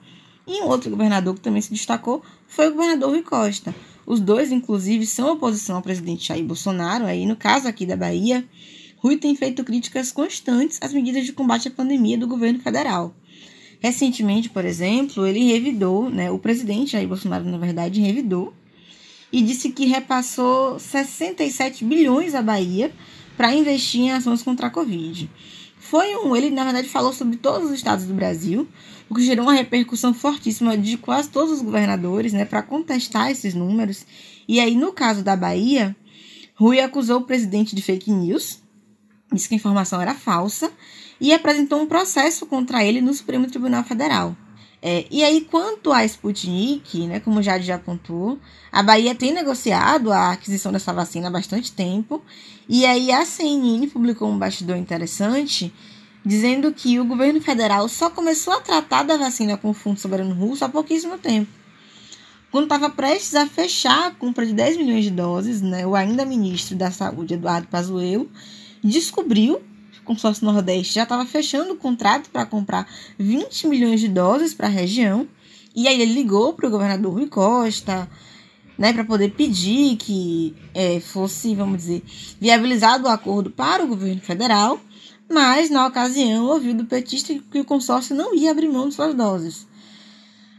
E 0.47 0.61
um 0.61 0.67
outro 0.67 0.89
governador 0.89 1.35
que 1.35 1.41
também 1.41 1.61
se 1.61 1.71
destacou 1.71 2.23
foi 2.47 2.69
o 2.69 2.71
governador 2.71 3.09
Rui 3.09 3.21
Costa. 3.21 3.75
Os 4.05 4.21
dois, 4.21 4.51
inclusive, 4.51 5.05
são 5.05 5.33
oposição 5.33 5.75
ao 5.75 5.81
presidente 5.81 6.25
Jair 6.25 6.45
Bolsonaro. 6.45 7.05
Aí, 7.05 7.25
no 7.25 7.35
caso 7.35 7.67
aqui 7.67 7.85
da 7.85 7.97
Bahia, 7.97 8.47
Rui 8.97 9.17
tem 9.17 9.35
feito 9.35 9.63
críticas 9.65 10.11
constantes 10.11 10.79
às 10.81 10.93
medidas 10.93 11.25
de 11.25 11.33
combate 11.33 11.67
à 11.67 11.71
pandemia 11.71 12.17
do 12.17 12.27
governo 12.27 12.59
federal. 12.59 13.13
Recentemente, 13.79 14.49
por 14.49 14.63
exemplo, 14.63 15.27
ele 15.27 15.51
revidou, 15.51 16.09
né, 16.09 16.31
o 16.31 16.39
presidente 16.39 16.93
Jair 16.93 17.07
Bolsonaro, 17.07 17.43
na 17.43 17.57
verdade, 17.57 18.01
revidou 18.01 18.53
e 19.31 19.41
disse 19.41 19.71
que 19.71 19.85
repassou 19.85 20.79
67 20.79 21.83
bilhões 21.83 22.33
à 22.33 22.41
Bahia 22.41 22.91
para 23.35 23.53
investir 23.53 24.01
em 24.01 24.11
ações 24.11 24.41
contra 24.41 24.67
a 24.67 24.69
Covid. 24.69 25.29
Foi 25.77 26.15
um, 26.15 26.35
ele 26.35 26.49
na 26.49 26.63
verdade 26.63 26.89
falou 26.89 27.13
sobre 27.13 27.37
todos 27.37 27.69
os 27.69 27.75
estados 27.75 28.05
do 28.05 28.13
Brasil, 28.13 28.67
o 29.09 29.15
que 29.15 29.23
gerou 29.23 29.45
uma 29.45 29.53
repercussão 29.53 30.13
fortíssima 30.13 30.77
de 30.77 30.97
quase 30.97 31.29
todos 31.29 31.53
os 31.53 31.61
governadores, 31.61 32.33
né, 32.33 32.45
para 32.45 32.61
contestar 32.61 33.31
esses 33.31 33.53
números. 33.53 34.05
E 34.47 34.59
aí, 34.59 34.75
no 34.75 34.91
caso 34.91 35.23
da 35.23 35.35
Bahia, 35.35 35.95
Rui 36.55 36.79
acusou 36.79 37.19
o 37.19 37.23
presidente 37.23 37.75
de 37.75 37.81
fake 37.81 38.11
news, 38.11 38.61
disse 39.31 39.47
que 39.47 39.55
a 39.55 39.57
informação 39.57 40.01
era 40.01 40.13
falsa 40.13 40.71
e 41.19 41.33
apresentou 41.33 41.81
um 41.81 41.87
processo 41.87 42.45
contra 42.45 42.83
ele 42.83 43.01
no 43.01 43.13
Supremo 43.13 43.47
Tribunal 43.47 43.83
Federal. 43.83 44.35
É, 44.81 45.05
e 45.09 45.23
aí, 45.23 45.41
quanto 45.41 45.91
à 45.91 46.05
Sputnik, 46.05 47.07
né, 47.07 47.19
como 47.19 47.41
já 47.41 47.57
já 47.59 47.75
apontou, 47.75 48.39
a 48.71 48.83
Bahia 48.83 49.15
tem 49.15 49.33
negociado 49.33 50.11
a 50.11 50.31
aquisição 50.31 50.71
dessa 50.71 50.93
vacina 50.93 51.27
há 51.27 51.31
bastante 51.31 51.71
tempo. 51.71 52.23
E 52.69 52.85
aí 52.85 53.11
a 53.11 53.25
CNN 53.25 53.87
publicou 53.87 54.29
um 54.29 54.37
bastidor 54.37 54.77
interessante 54.77 55.73
dizendo 56.27 56.73
que 56.73 56.99
o 56.99 57.05
governo 57.05 57.39
federal 57.39 57.87
só 57.87 58.09
começou 58.09 58.51
a 58.51 58.59
tratar 58.59 59.03
da 59.03 59.15
vacina 59.15 59.55
com 59.55 59.69
o 59.69 59.73
Fundo 59.73 59.97
Soberano 59.97 60.35
Russo 60.35 60.65
há 60.65 60.69
pouquíssimo 60.69 61.17
tempo. 61.17 61.49
Quando 62.51 62.65
estava 62.65 62.89
prestes 62.89 63.33
a 63.33 63.47
fechar 63.47 64.07
a 64.07 64.11
compra 64.11 64.45
de 64.45 64.53
10 64.53 64.75
milhões 64.75 65.05
de 65.05 65.11
doses, 65.11 65.61
né, 65.61 65.87
o 65.87 65.95
ainda 65.95 66.25
ministro 66.25 66.75
da 66.75 66.91
Saúde, 66.91 67.35
Eduardo 67.35 67.69
Pazuello, 67.69 68.29
descobriu 68.83 69.61
que 69.93 69.99
o 69.99 70.03
consórcio 70.03 70.45
Nordeste 70.45 70.95
já 70.95 71.03
estava 71.03 71.25
fechando 71.25 71.71
o 71.71 71.77
contrato 71.77 72.29
para 72.29 72.45
comprar 72.45 72.85
20 73.17 73.67
milhões 73.67 74.01
de 74.01 74.09
doses 74.09 74.53
para 74.53 74.67
a 74.67 74.71
região. 74.71 75.25
E 75.73 75.87
aí 75.87 76.01
ele 76.01 76.13
ligou 76.13 76.51
para 76.53 76.67
o 76.67 76.69
governador 76.69 77.13
Rui 77.13 77.27
Costa, 77.27 78.09
né, 78.77 78.91
para 78.91 79.05
poder 79.05 79.31
pedir 79.31 79.95
que 79.95 80.53
é, 80.73 80.99
fosse, 80.99 81.55
vamos 81.55 81.77
dizer, 81.77 82.03
viabilizado 82.39 83.05
o 83.05 83.09
acordo 83.09 83.49
para 83.49 83.83
o 83.83 83.87
governo 83.87 84.19
federal 84.19 84.77
mas 85.29 85.69
na 85.69 85.85
ocasião 85.85 86.45
ouviu 86.45 86.73
do 86.73 86.85
petista 86.85 87.33
que 87.51 87.59
o 87.59 87.65
consórcio 87.65 88.15
não 88.15 88.33
ia 88.33 88.51
abrir 88.51 88.69
mão 88.69 88.87
de 88.87 88.95
suas 88.95 89.13
doses. 89.13 89.67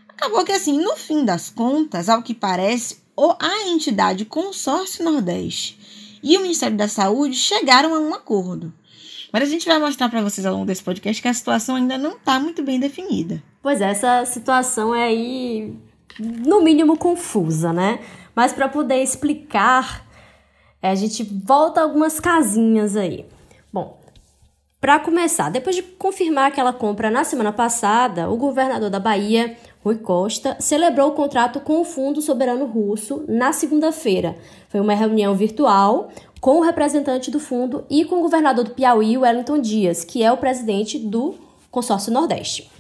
Acabou 0.08 0.44
que 0.44 0.52
assim, 0.52 0.78
no 0.82 0.96
fim 0.96 1.25
das 1.25 1.48
contas, 1.48 2.08
ao 2.08 2.22
que 2.22 2.34
parece, 2.34 2.98
a 3.40 3.68
entidade 3.68 4.25
Consórcio 4.25 5.04
Nordeste 5.04 5.78
e 6.22 6.37
o 6.37 6.40
Ministério 6.40 6.76
da 6.76 6.88
Saúde 6.88 7.37
chegaram 7.37 7.94
a 7.94 7.98
um 7.98 8.14
acordo. 8.14 8.72
Mas 9.32 9.42
a 9.42 9.46
gente 9.46 9.66
vai 9.66 9.78
mostrar 9.78 10.08
para 10.08 10.22
vocês 10.22 10.46
ao 10.46 10.54
longo 10.54 10.66
desse 10.66 10.82
podcast 10.82 11.20
que 11.20 11.28
a 11.28 11.34
situação 11.34 11.76
ainda 11.76 11.98
não 11.98 12.12
está 12.12 12.40
muito 12.40 12.62
bem 12.62 12.80
definida. 12.80 13.42
Pois 13.62 13.80
é, 13.80 13.90
essa 13.90 14.25
situação 14.25 14.94
é 14.94 15.04
aí, 15.04 15.75
no 16.18 16.62
mínimo, 16.62 16.96
confusa, 16.96 17.72
né? 17.72 18.00
Mas 18.34 18.52
para 18.52 18.68
poder 18.68 19.02
explicar, 19.02 20.06
a 20.82 20.94
gente 20.94 21.22
volta 21.22 21.82
algumas 21.82 22.18
casinhas 22.18 22.96
aí. 22.96 23.26
Para 24.80 25.00
começar, 25.00 25.50
depois 25.50 25.75
de 25.75 25.82
confirmar 25.82 26.47
aquela 26.47 26.73
compra 26.73 27.11
na 27.11 27.25
semana 27.25 27.52
passada, 27.52 28.30
o 28.30 28.37
governador 28.37 28.88
da 28.88 29.00
Bahia, 29.00 29.56
Rui 29.82 29.97
Costa, 29.97 30.56
celebrou 30.61 31.08
o 31.08 31.14
contrato 31.14 31.58
com 31.58 31.80
o 31.80 31.85
Fundo 31.85 32.23
Soberano 32.23 32.64
Russo 32.64 33.25
na 33.26 33.52
segunda-feira. 33.52 34.37
Foi 34.68 34.78
uma 34.78 34.94
reunião 34.94 35.35
virtual 35.35 36.11
com 36.40 36.58
o 36.58 36.62
representante 36.62 37.28
do 37.28 37.40
fundo 37.40 37.85
e 37.90 38.04
com 38.04 38.20
o 38.20 38.23
governador 38.23 38.64
do 38.64 38.70
Piauí, 38.70 39.18
Wellington 39.18 39.58
Dias, 39.58 40.04
que 40.04 40.23
é 40.23 40.30
o 40.30 40.37
presidente 40.37 40.97
do 40.97 41.35
Consórcio 41.73 42.12
Nordeste. 42.12 42.70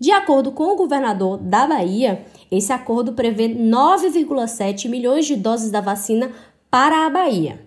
De 0.00 0.10
acordo 0.10 0.50
com 0.50 0.72
o 0.72 0.76
governador 0.76 1.38
da 1.38 1.68
Bahia, 1.68 2.26
esse 2.50 2.72
acordo 2.72 3.12
prevê 3.12 3.48
9,7 3.48 4.88
milhões 4.88 5.24
de 5.24 5.36
doses 5.36 5.70
da 5.70 5.80
vacina 5.80 6.32
para 6.68 7.06
a 7.06 7.10
Bahia. 7.10 7.64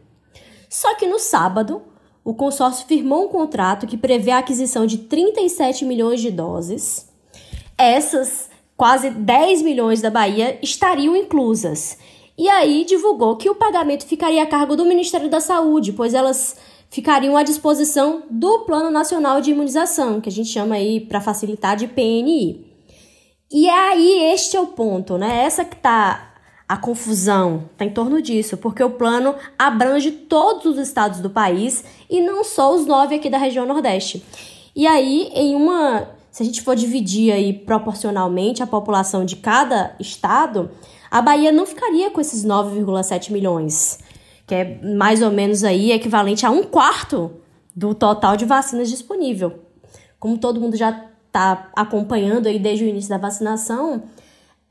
Só 0.70 0.94
que 0.96 1.08
no 1.08 1.20
sábado, 1.20 1.82
o 2.24 2.34
consórcio 2.34 2.86
firmou 2.86 3.26
um 3.26 3.28
contrato 3.28 3.88
que 3.88 3.98
prevê 3.98 4.32
a 4.32 4.40
aquisição 4.40 4.86
de 4.86 5.00
37 5.00 5.86
milhões 5.86 6.22
de 6.22 6.30
doses. 6.30 7.10
Essas 7.78 8.50
quase 8.78 9.10
10 9.10 9.62
milhões 9.62 10.02
da 10.02 10.10
Bahia 10.10 10.58
estariam 10.62 11.16
inclusas. 11.16 11.98
E 12.38 12.50
aí 12.50 12.86
divulgou 12.86 13.36
que 13.38 13.50
o 13.50 13.56
pagamento 13.56 14.06
ficaria 14.06 14.42
a 14.42 14.48
cargo 14.48 14.76
do 14.76 14.86
Ministério 14.86 15.30
da 15.30 15.40
Saúde, 15.40 15.94
pois 15.94 16.14
elas 16.14 16.58
ficariam 16.90 17.38
à 17.38 17.44
disposição 17.44 18.24
do 18.30 18.60
Plano 18.60 18.92
Nacional 18.92 19.42
de 19.42 19.52
Imunização, 19.52 20.20
que 20.20 20.30
a 20.30 20.32
gente 20.32 20.50
chama 20.50 20.76
aí 20.76 21.00
para 21.00 21.22
facilitar 21.22 21.76
de 21.76 21.88
PNI. 21.88 22.66
E 23.52 23.70
aí 23.70 24.34
este 24.34 24.58
é 24.58 24.62
o 24.62 24.68
ponto, 24.68 25.18
né? 25.18 25.44
Essa 25.44 25.66
que 25.66 25.76
tá 25.76 26.31
a 26.72 26.78
confusão 26.78 27.66
está 27.74 27.84
em 27.84 27.90
torno 27.90 28.22
disso, 28.22 28.56
porque 28.56 28.82
o 28.82 28.92
plano 28.92 29.36
abrange 29.60 30.10
todos 30.10 30.66
os 30.66 30.78
estados 30.78 31.20
do 31.20 31.30
país 31.30 31.84
e 32.10 32.22
não 32.22 32.46
só 32.46 32.74
os 32.74 32.86
nove 32.86 33.16
aqui 33.16 33.30
da 33.30 33.38
região 33.38 33.66
Nordeste. 33.66 34.24
E 34.74 34.88
aí, 34.88 35.30
em 35.36 35.54
uma. 35.54 36.08
Se 36.32 36.44
a 36.44 36.46
gente 36.46 36.62
for 36.62 36.74
dividir 36.74 37.34
aí 37.34 37.52
proporcionalmente 37.52 38.64
a 38.64 38.68
população 38.68 39.26
de 39.26 39.36
cada 39.36 39.94
estado, 40.00 40.72
a 41.12 41.22
Bahia 41.22 41.52
não 41.52 41.66
ficaria 41.66 42.10
com 42.10 42.22
esses 42.22 42.46
9,7 42.46 43.34
milhões, 43.34 44.00
que 44.48 44.56
é 44.56 44.80
mais 44.96 45.22
ou 45.22 45.30
menos 45.30 45.66
aí 45.66 45.92
equivalente 45.92 46.46
a 46.46 46.52
um 46.52 46.64
quarto 46.64 47.32
do 47.76 47.94
total 47.94 48.38
de 48.38 48.46
vacinas 48.46 48.90
disponível. 48.90 49.60
Como 50.18 50.38
todo 50.38 50.62
mundo 50.62 50.78
já 50.78 51.06
está 51.28 51.70
acompanhando 51.76 52.48
aí 52.48 52.58
desde 52.58 52.86
o 52.86 52.88
início 52.88 53.10
da 53.10 53.18
vacinação, 53.18 54.04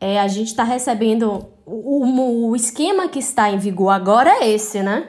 é, 0.01 0.19
a 0.19 0.27
gente 0.27 0.49
está 0.49 0.65
recebendo 0.65 1.47
o, 1.67 2.49
o 2.49 2.57
esquema 2.57 3.09
que 3.09 3.19
está 3.19 3.51
em 3.51 3.59
vigor 3.59 3.91
agora 3.91 4.31
é 4.31 4.51
esse, 4.51 4.83
né? 4.83 5.07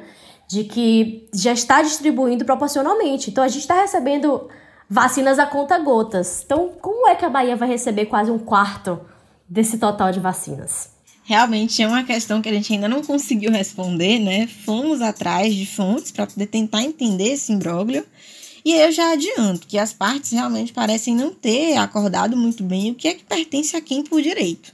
De 0.47 0.65
que 0.65 1.29
já 1.33 1.53
está 1.53 1.81
distribuindo 1.81 2.43
proporcionalmente. 2.43 3.29
Então 3.29 3.43
a 3.43 3.47
gente 3.47 3.61
está 3.61 3.79
recebendo 3.81 4.49
vacinas 4.89 5.39
a 5.39 5.45
conta 5.45 5.79
gotas. 5.79 6.43
Então, 6.45 6.73
como 6.81 7.07
é 7.07 7.15
que 7.15 7.23
a 7.23 7.29
Bahia 7.29 7.55
vai 7.55 7.69
receber 7.69 8.07
quase 8.07 8.29
um 8.29 8.37
quarto 8.37 8.99
desse 9.47 9.77
total 9.77 10.11
de 10.11 10.19
vacinas? 10.19 10.89
Realmente 11.23 11.81
é 11.81 11.87
uma 11.87 12.03
questão 12.03 12.41
que 12.41 12.49
a 12.49 12.53
gente 12.53 12.73
ainda 12.73 12.89
não 12.89 13.01
conseguiu 13.01 13.51
responder, 13.51 14.19
né? 14.19 14.47
Fomos 14.47 15.01
atrás 15.01 15.55
de 15.55 15.65
fontes 15.65 16.11
para 16.11 16.27
poder 16.27 16.47
tentar 16.47 16.83
entender 16.83 17.33
esse 17.33 17.53
imbróglio. 17.53 18.05
E 18.65 18.73
eu 18.73 18.91
já 18.91 19.13
adianto 19.13 19.65
que 19.65 19.77
as 19.77 19.93
partes 19.93 20.31
realmente 20.31 20.73
parecem 20.73 21.15
não 21.15 21.33
ter 21.33 21.77
acordado 21.77 22.35
muito 22.35 22.61
bem 22.63 22.91
o 22.91 22.95
que 22.95 23.07
é 23.07 23.13
que 23.13 23.23
pertence 23.23 23.77
a 23.77 23.81
quem 23.81 24.03
por 24.03 24.21
direito. 24.21 24.73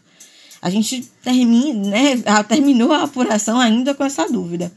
A 0.62 0.70
gente 0.70 1.04
termine, 1.24 1.74
né, 1.74 2.16
terminou 2.48 2.92
a 2.92 3.04
apuração 3.04 3.60
ainda 3.60 3.94
com 3.94 4.04
essa 4.04 4.28
dúvida. 4.28 4.72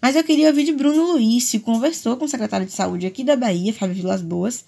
Mas 0.00 0.16
eu 0.16 0.24
queria 0.24 0.48
ouvir 0.48 0.64
de 0.64 0.72
Bruno 0.72 1.12
Luiz, 1.12 1.50
que 1.50 1.58
conversou 1.58 2.16
com 2.16 2.26
o 2.26 2.28
secretário 2.28 2.66
de 2.66 2.72
saúde 2.72 3.06
aqui 3.06 3.24
da 3.24 3.36
Bahia, 3.36 3.72
Fábio 3.72 3.94
Vilas 3.94 4.20
Boas, 4.20 4.64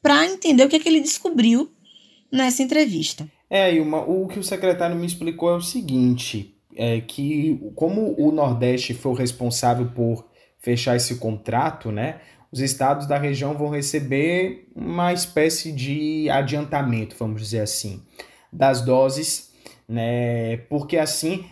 para 0.00 0.24
entender 0.26 0.64
o 0.64 0.68
que, 0.68 0.76
é 0.76 0.78
que 0.78 0.88
ele 0.88 1.00
descobriu 1.00 1.70
nessa 2.32 2.62
entrevista. 2.62 3.28
É, 3.50 3.74
Ilma, 3.74 4.00
o 4.00 4.26
que 4.26 4.38
o 4.38 4.42
secretário 4.42 4.96
me 4.96 5.06
explicou 5.06 5.50
é 5.50 5.56
o 5.56 5.60
seguinte: 5.60 6.56
é 6.74 7.02
que 7.02 7.60
como 7.74 8.14
o 8.18 8.32
Nordeste 8.32 8.94
foi 8.94 9.12
o 9.12 9.14
responsável 9.14 9.90
por 9.94 10.26
fechar 10.58 10.96
esse 10.96 11.16
contrato, 11.16 11.92
né? 11.92 12.20
Os 12.50 12.60
estados 12.60 13.06
da 13.06 13.18
região 13.18 13.54
vão 13.54 13.68
receber 13.68 14.68
uma 14.74 15.12
espécie 15.12 15.72
de 15.72 16.28
adiantamento, 16.30 17.16
vamos 17.18 17.42
dizer 17.42 17.60
assim, 17.60 18.02
das 18.52 18.82
doses, 18.82 19.51
né? 19.92 20.56
Porque 20.68 20.96
assim 20.96 21.44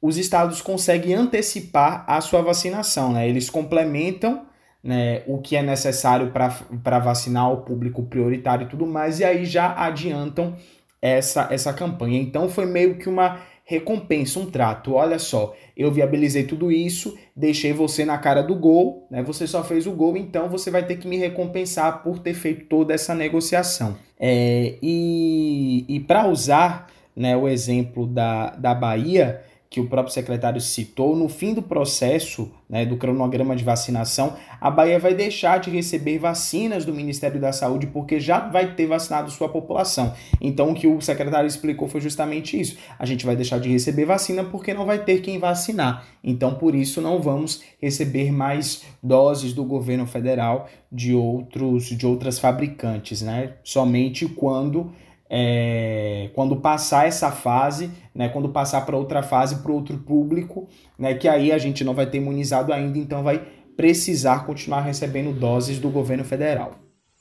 os 0.00 0.16
estados 0.16 0.60
conseguem 0.60 1.14
antecipar 1.14 2.04
a 2.06 2.20
sua 2.20 2.42
vacinação, 2.42 3.12
né? 3.12 3.28
Eles 3.28 3.50
complementam 3.50 4.46
né, 4.82 5.22
o 5.26 5.38
que 5.38 5.56
é 5.56 5.62
necessário 5.62 6.30
para 6.30 6.98
vacinar 7.00 7.52
o 7.52 7.62
público 7.62 8.04
prioritário 8.04 8.66
e 8.66 8.68
tudo 8.68 8.86
mais, 8.86 9.18
e 9.18 9.24
aí 9.24 9.44
já 9.44 9.74
adiantam 9.76 10.54
essa, 11.02 11.48
essa 11.50 11.72
campanha. 11.72 12.20
Então 12.20 12.48
foi 12.48 12.66
meio 12.66 12.96
que 12.96 13.08
uma 13.08 13.40
recompensa, 13.64 14.38
um 14.38 14.48
trato. 14.48 14.94
Olha 14.94 15.18
só, 15.18 15.56
eu 15.76 15.90
viabilizei 15.90 16.44
tudo 16.44 16.70
isso, 16.70 17.18
deixei 17.34 17.72
você 17.72 18.04
na 18.04 18.16
cara 18.16 18.42
do 18.42 18.54
gol, 18.54 19.08
né? 19.10 19.24
Você 19.24 19.44
só 19.46 19.64
fez 19.64 19.88
o 19.88 19.92
gol, 19.92 20.16
então 20.16 20.48
você 20.48 20.70
vai 20.70 20.86
ter 20.86 20.98
que 20.98 21.08
me 21.08 21.16
recompensar 21.16 22.04
por 22.04 22.20
ter 22.20 22.34
feito 22.34 22.66
toda 22.66 22.94
essa 22.94 23.12
negociação. 23.12 23.96
É, 24.18 24.78
e 24.80 25.84
e 25.88 26.00
para 26.00 26.28
usar 26.28 26.88
né, 27.16 27.36
o 27.36 27.48
exemplo 27.48 28.06
da, 28.06 28.50
da 28.50 28.74
Bahia, 28.74 29.42
que 29.68 29.80
o 29.80 29.88
próprio 29.88 30.14
secretário 30.14 30.60
citou, 30.60 31.16
no 31.16 31.28
fim 31.28 31.52
do 31.52 31.62
processo 31.62 32.50
né, 32.68 32.86
do 32.86 32.96
cronograma 32.96 33.54
de 33.54 33.64
vacinação, 33.64 34.34
a 34.60 34.70
Bahia 34.70 34.98
vai 34.98 35.14
deixar 35.14 35.58
de 35.58 35.70
receber 35.70 36.18
vacinas 36.18 36.84
do 36.84 36.94
Ministério 36.94 37.40
da 37.40 37.52
Saúde 37.52 37.86
porque 37.88 38.20
já 38.20 38.40
vai 38.40 38.74
ter 38.74 38.86
vacinado 38.86 39.30
sua 39.30 39.48
população. 39.48 40.14
Então, 40.40 40.70
o 40.70 40.74
que 40.74 40.86
o 40.86 41.00
secretário 41.00 41.46
explicou 41.46 41.88
foi 41.88 42.00
justamente 42.00 42.58
isso. 42.58 42.76
A 42.98 43.04
gente 43.04 43.26
vai 43.26 43.36
deixar 43.36 43.58
de 43.58 43.68
receber 43.68 44.04
vacina 44.04 44.44
porque 44.44 44.72
não 44.72 44.86
vai 44.86 44.98
ter 45.04 45.20
quem 45.20 45.38
vacinar. 45.38 46.06
Então, 46.22 46.54
por 46.54 46.74
isso, 46.74 47.00
não 47.00 47.20
vamos 47.20 47.62
receber 47.80 48.32
mais 48.32 48.82
doses 49.02 49.52
do 49.52 49.64
governo 49.64 50.06
federal 50.06 50.68
de 50.90 51.12
outros 51.14 51.86
de 51.86 52.06
outras 52.06 52.38
fabricantes, 52.38 53.20
né? 53.20 53.54
Somente 53.62 54.26
quando 54.26 54.92
é, 55.30 56.30
quando 56.34 56.60
passar 56.60 57.06
essa 57.06 57.30
fase, 57.32 57.90
né, 58.14 58.28
quando 58.28 58.48
passar 58.48 58.86
para 58.86 58.96
outra 58.96 59.22
fase, 59.22 59.62
para 59.62 59.72
outro 59.72 59.98
público, 59.98 60.68
né, 60.98 61.14
que 61.14 61.28
aí 61.28 61.52
a 61.52 61.58
gente 61.58 61.84
não 61.84 61.94
vai 61.94 62.06
ter 62.06 62.18
imunizado 62.18 62.72
ainda, 62.72 62.98
então 62.98 63.22
vai 63.22 63.40
precisar 63.76 64.46
continuar 64.46 64.80
recebendo 64.80 65.32
doses 65.32 65.78
do 65.78 65.90
governo 65.90 66.24
federal. 66.24 66.74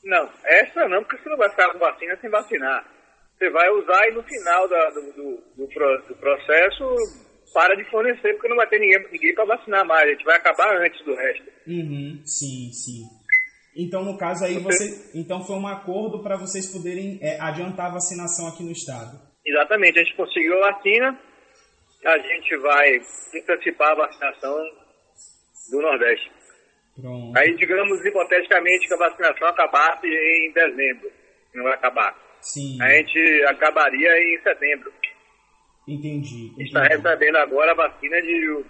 Não, 0.03 0.29
essa 0.43 0.87
não, 0.87 1.03
porque 1.03 1.17
você 1.17 1.29
não 1.29 1.37
vai 1.37 1.49
ficar 1.49 1.69
com 1.71 1.79
vacina 1.79 2.17
sem 2.21 2.29
vacinar. 2.29 2.85
Você 3.37 3.49
vai 3.49 3.69
usar 3.69 4.07
e 4.07 4.11
no 4.11 4.23
final 4.23 4.69
da, 4.69 4.89
do, 4.91 5.01
do, 5.01 5.43
do, 5.57 5.67
do, 6.07 6.15
processo 6.15 6.95
para 7.53 7.75
de 7.75 7.83
fornecer, 7.85 8.33
porque 8.33 8.47
não 8.47 8.55
vai 8.55 8.67
ter 8.67 8.79
ninguém, 8.79 9.05
ninguém 9.11 9.33
para 9.33 9.45
vacinar 9.45 9.85
mais. 9.85 10.07
A 10.07 10.11
gente 10.11 10.23
vai 10.23 10.37
acabar 10.37 10.77
antes 10.77 11.03
do 11.03 11.15
resto. 11.15 11.43
Uhum, 11.67 12.21
sim, 12.23 12.71
sim. 12.71 13.03
Então, 13.75 14.05
no 14.05 14.17
caso 14.17 14.45
aí, 14.45 14.57
você, 14.57 15.11
então 15.13 15.43
foi 15.43 15.57
um 15.57 15.67
acordo 15.67 16.23
para 16.23 16.37
vocês 16.37 16.71
poderem 16.71 17.19
é, 17.21 17.37
adiantar 17.41 17.87
a 17.87 17.95
vacinação 17.95 18.47
aqui 18.47 18.63
no 18.63 18.71
estado. 18.71 19.19
Exatamente, 19.45 19.99
a 19.99 20.03
gente 20.03 20.15
conseguiu 20.15 20.63
a 20.63 20.71
vacina, 20.71 21.19
a 22.05 22.17
gente 22.17 22.57
vai 22.57 22.99
antecipar 23.35 23.91
a 23.91 24.07
vacinação 24.07 24.55
do 25.71 25.81
Nordeste. 25.81 26.31
Pronto. 26.95 27.37
Aí, 27.37 27.53
digamos 27.57 28.05
hipoteticamente 28.05 28.87
que 28.87 28.93
a 28.93 28.97
vacinação 28.97 29.47
acabasse 29.49 30.07
em 30.07 30.53
dezembro, 30.53 31.11
não 31.53 31.63
vai 31.65 31.73
acabar. 31.73 32.15
Sim. 32.41 32.81
A 32.81 32.89
gente 32.89 33.43
acabaria 33.49 34.09
em 34.17 34.41
setembro. 34.41 34.91
Entendi. 35.87 36.45
entendi. 36.45 36.53
A 36.55 36.59
gente 36.59 36.67
está 36.67 36.83
recebendo 36.83 37.35
agora 37.37 37.71
a 37.71 37.75
vacina 37.75 38.21
de 38.21 38.63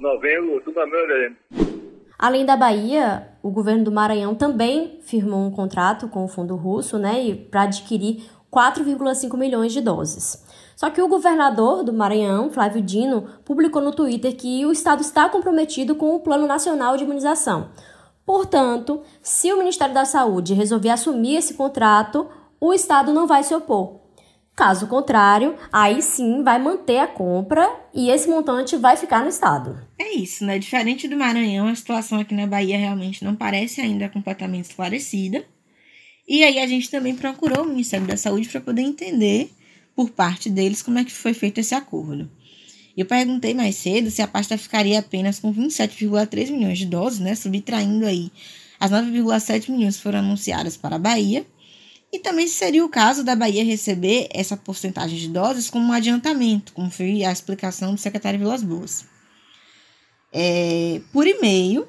novembro, 0.00 0.52
outubro, 0.54 0.86
novembro, 0.86 1.06
dezembro. 1.06 1.73
Além 2.18 2.44
da 2.44 2.56
Bahia, 2.56 3.28
o 3.42 3.50
governo 3.50 3.84
do 3.84 3.92
Maranhão 3.92 4.34
também 4.34 5.00
firmou 5.02 5.40
um 5.40 5.50
contrato 5.50 6.08
com 6.08 6.24
o 6.24 6.28
fundo 6.28 6.54
russo, 6.56 6.98
né, 6.98 7.34
para 7.50 7.62
adquirir 7.62 8.24
4,5 8.50 9.36
milhões 9.36 9.72
de 9.72 9.80
doses. 9.80 10.44
Só 10.76 10.90
que 10.90 11.02
o 11.02 11.08
governador 11.08 11.82
do 11.82 11.92
Maranhão, 11.92 12.50
Flávio 12.50 12.80
Dino, 12.80 13.26
publicou 13.44 13.82
no 13.82 13.92
Twitter 13.92 14.36
que 14.36 14.64
o 14.64 14.72
estado 14.72 15.00
está 15.00 15.28
comprometido 15.28 15.96
com 15.96 16.14
o 16.14 16.20
Plano 16.20 16.46
Nacional 16.46 16.96
de 16.96 17.04
Imunização. 17.04 17.68
Portanto, 18.24 19.02
se 19.20 19.52
o 19.52 19.58
Ministério 19.58 19.94
da 19.94 20.04
Saúde 20.04 20.54
resolver 20.54 20.90
assumir 20.90 21.36
esse 21.36 21.54
contrato, 21.54 22.26
o 22.60 22.72
estado 22.72 23.12
não 23.12 23.26
vai 23.26 23.42
se 23.42 23.54
opor. 23.54 24.03
Caso 24.56 24.86
contrário, 24.86 25.56
aí 25.72 26.00
sim 26.00 26.44
vai 26.44 26.60
manter 26.60 26.98
a 26.98 27.08
compra 27.08 27.68
e 27.92 28.08
esse 28.08 28.28
montante 28.28 28.76
vai 28.76 28.96
ficar 28.96 29.22
no 29.22 29.28
estado. 29.28 29.84
É 29.98 30.14
isso, 30.14 30.44
né? 30.44 30.60
Diferente 30.60 31.08
do 31.08 31.16
Maranhão, 31.16 31.66
a 31.66 31.74
situação 31.74 32.20
aqui 32.20 32.34
na 32.34 32.46
Bahia 32.46 32.78
realmente 32.78 33.24
não 33.24 33.34
parece 33.34 33.80
ainda 33.80 34.08
completamente 34.08 34.66
esclarecida. 34.66 35.44
E 36.28 36.44
aí 36.44 36.60
a 36.60 36.66
gente 36.68 36.88
também 36.88 37.16
procurou 37.16 37.64
o 37.64 37.68
Ministério 37.68 38.06
da 38.06 38.16
Saúde 38.16 38.48
para 38.48 38.60
poder 38.60 38.82
entender 38.82 39.50
por 39.94 40.10
parte 40.10 40.48
deles 40.48 40.82
como 40.82 40.98
é 40.98 41.04
que 41.04 41.12
foi 41.12 41.34
feito 41.34 41.58
esse 41.58 41.74
acordo. 41.74 42.30
Eu 42.96 43.06
perguntei 43.06 43.54
mais 43.54 43.74
cedo 43.74 44.08
se 44.08 44.22
a 44.22 44.28
pasta 44.28 44.56
ficaria 44.56 45.00
apenas 45.00 45.40
com 45.40 45.52
27,3 45.52 46.52
milhões 46.52 46.78
de 46.78 46.86
doses, 46.86 47.18
né, 47.18 47.34
subtraindo 47.34 48.06
aí 48.06 48.30
as 48.78 48.90
9,7 48.90 49.70
milhões 49.70 49.96
que 49.96 50.02
foram 50.02 50.20
anunciadas 50.20 50.76
para 50.76 50.94
a 50.94 50.98
Bahia 50.98 51.44
e 52.14 52.20
também 52.20 52.46
seria 52.46 52.84
o 52.84 52.88
caso 52.88 53.24
da 53.24 53.34
Bahia 53.34 53.64
receber 53.64 54.28
essa 54.30 54.56
porcentagem 54.56 55.18
de 55.18 55.28
doses 55.28 55.68
como 55.68 55.88
um 55.88 55.92
adiantamento, 55.92 56.72
como 56.72 56.88
foi 56.88 57.24
a 57.24 57.32
explicação 57.32 57.92
do 57.92 58.00
secretário 58.00 58.38
Vilas 58.38 58.62
Boas. 58.62 59.04
É, 60.32 61.00
por 61.12 61.26
e-mail, 61.26 61.84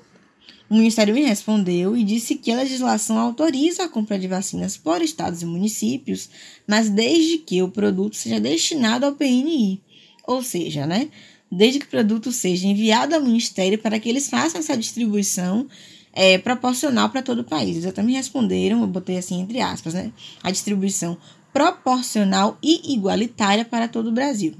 o 0.68 0.74
Ministério 0.74 1.14
me 1.14 1.22
respondeu 1.22 1.96
e 1.96 2.04
disse 2.04 2.34
que 2.34 2.52
a 2.52 2.56
legislação 2.56 3.20
autoriza 3.20 3.84
a 3.84 3.88
compra 3.88 4.18
de 4.18 4.28
vacinas 4.28 4.76
por 4.76 5.00
estados 5.04 5.44
e 5.44 5.46
municípios, 5.46 6.28
mas 6.68 6.90
desde 6.90 7.38
que 7.38 7.62
o 7.62 7.70
produto 7.70 8.16
seja 8.16 8.40
destinado 8.40 9.06
ao 9.06 9.14
PNI, 9.14 9.80
ou 10.26 10.42
seja, 10.42 10.88
né, 10.88 11.08
desde 11.52 11.80
que 11.80 11.86
o 11.86 11.90
produto 11.90 12.32
seja 12.32 12.66
enviado 12.66 13.14
ao 13.14 13.22
Ministério 13.22 13.78
para 13.78 14.00
que 14.00 14.10
eles 14.10 14.28
façam 14.28 14.60
essa 14.60 14.76
distribuição 14.76 15.68
é, 16.16 16.38
proporcional 16.38 17.10
para 17.10 17.22
todo 17.22 17.40
o 17.40 17.44
país. 17.44 17.72
Eles 17.72 17.86
até 17.86 18.02
me 18.02 18.14
responderam, 18.14 18.82
eu 18.82 18.88
botei 18.88 19.18
assim 19.18 19.42
entre 19.42 19.60
aspas, 19.60 19.94
né? 19.94 20.12
A 20.42 20.50
distribuição 20.50 21.18
proporcional 21.54 22.58
e 22.64 22.94
igualitária 22.94 23.66
para 23.66 23.88
todo 23.88 24.10
o 24.10 24.14
Brasil. 24.14 24.56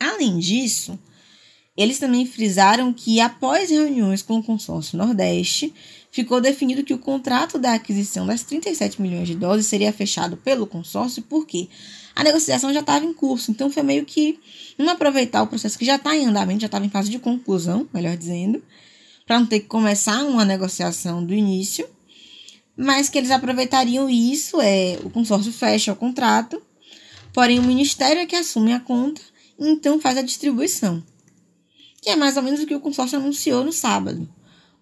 Além 0.00 0.38
disso, 0.38 0.98
eles 1.76 1.98
também 1.98 2.26
frisaram 2.26 2.92
que, 2.92 3.20
após 3.20 3.70
reuniões 3.70 4.22
com 4.22 4.38
o 4.38 4.42
consórcio 4.42 4.98
Nordeste, 4.98 5.72
ficou 6.10 6.40
definido 6.40 6.82
que 6.82 6.94
o 6.94 6.98
contrato 6.98 7.58
da 7.58 7.74
aquisição 7.74 8.26
das 8.26 8.42
37 8.42 9.00
milhões 9.00 9.28
de 9.28 9.34
doses 9.34 9.66
seria 9.66 9.92
fechado 9.92 10.36
pelo 10.36 10.66
consórcio, 10.66 11.22
porque 11.22 11.68
a 12.14 12.24
negociação 12.24 12.72
já 12.72 12.80
estava 12.80 13.04
em 13.04 13.14
curso. 13.14 13.50
Então, 13.50 13.70
foi 13.70 13.82
meio 13.82 14.04
que 14.04 14.40
não 14.76 14.88
aproveitar 14.88 15.42
o 15.42 15.46
processo 15.46 15.78
que 15.78 15.84
já 15.84 15.96
está 15.96 16.16
em 16.16 16.26
andamento, 16.26 16.60
já 16.60 16.66
estava 16.66 16.84
em 16.84 16.90
fase 16.90 17.10
de 17.10 17.18
conclusão, 17.18 17.88
melhor 17.94 18.16
dizendo, 18.16 18.62
para 19.28 19.38
não 19.38 19.46
ter 19.46 19.60
que 19.60 19.66
começar 19.66 20.24
uma 20.24 20.42
negociação 20.42 21.22
do 21.22 21.34
início, 21.34 21.86
mas 22.74 23.10
que 23.10 23.18
eles 23.18 23.30
aproveitariam 23.30 24.08
isso, 24.08 24.58
é 24.58 24.98
o 25.04 25.10
consórcio 25.10 25.52
fecha 25.52 25.92
o 25.92 25.96
contrato, 25.96 26.62
porém 27.34 27.58
o 27.58 27.62
ministério 27.62 28.22
é 28.22 28.26
que 28.26 28.34
assume 28.34 28.72
a 28.72 28.80
conta 28.80 29.20
e 29.58 29.68
então 29.68 30.00
faz 30.00 30.16
a 30.16 30.22
distribuição. 30.22 31.02
Que 32.00 32.08
é 32.08 32.16
mais 32.16 32.38
ou 32.38 32.42
menos 32.42 32.60
o 32.60 32.66
que 32.66 32.74
o 32.74 32.80
consórcio 32.80 33.18
anunciou 33.18 33.62
no 33.62 33.72
sábado, 33.72 34.26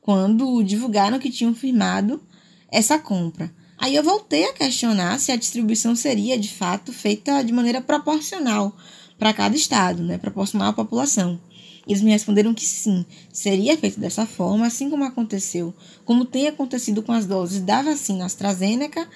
quando 0.00 0.62
divulgaram 0.62 1.18
que 1.18 1.28
tinham 1.28 1.52
firmado 1.52 2.22
essa 2.70 3.00
compra. 3.00 3.52
Aí 3.76 3.96
eu 3.96 4.04
voltei 4.04 4.44
a 4.44 4.52
questionar 4.52 5.18
se 5.18 5.32
a 5.32 5.36
distribuição 5.36 5.96
seria 5.96 6.38
de 6.38 6.54
fato 6.54 6.92
feita 6.92 7.42
de 7.42 7.52
maneira 7.52 7.80
proporcional 7.80 8.76
para 9.18 9.32
cada 9.32 9.56
estado, 9.56 10.04
né, 10.04 10.18
proporcional 10.18 10.68
à 10.68 10.72
população. 10.72 11.40
Eles 11.86 12.02
me 12.02 12.10
responderam 12.10 12.52
que 12.52 12.64
sim, 12.64 13.06
seria 13.32 13.76
feito 13.76 14.00
dessa 14.00 14.26
forma, 14.26 14.66
assim 14.66 14.90
como 14.90 15.04
aconteceu, 15.04 15.72
como 16.04 16.24
tem 16.24 16.48
acontecido 16.48 17.02
com 17.02 17.12
as 17.12 17.26
doses 17.26 17.60
da 17.60 17.80
vacina 17.82 18.24
AstraZeneca 18.24 19.06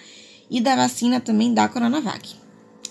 e 0.48 0.60
da 0.60 0.76
vacina 0.76 1.20
também 1.20 1.52
da 1.52 1.68
Coronavac. 1.68 2.36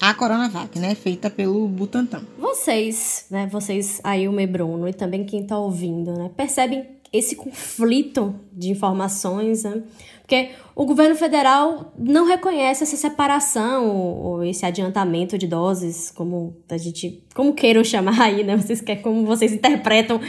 A 0.02 0.14
Coronavac, 0.14 0.80
né, 0.80 0.96
feita 0.96 1.30
pelo 1.30 1.68
Butantan. 1.68 2.26
Vocês, 2.38 3.26
né, 3.30 3.48
vocês 3.52 4.00
aí 4.04 4.28
o 4.28 4.32
Mebruno 4.32 4.88
e 4.88 4.94
também 4.94 5.26
quem 5.26 5.46
tá 5.46 5.58
ouvindo, 5.58 6.14
né, 6.14 6.30
percebem 6.36 7.00
esse 7.12 7.36
conflito 7.36 8.36
de 8.54 8.70
informações, 8.70 9.64
né? 9.64 9.82
Porque 10.30 10.52
o 10.76 10.86
governo 10.86 11.16
federal 11.16 11.92
não 11.98 12.28
reconhece 12.28 12.84
essa 12.84 12.96
separação 12.96 13.90
ou, 13.90 14.44
esse 14.44 14.64
adiantamento 14.64 15.40
de 15.40 15.48
doses, 15.48 16.12
como 16.12 16.56
a 16.70 16.78
gente, 16.78 17.24
como 17.34 17.52
queiram 17.52 17.84
chamar 17.84 18.22
aí, 18.22 18.44
né? 18.44 18.56
Vocês 18.56 18.80
querem, 18.80 19.02
como 19.02 19.26
vocês 19.26 19.52
interpretam 19.52 20.22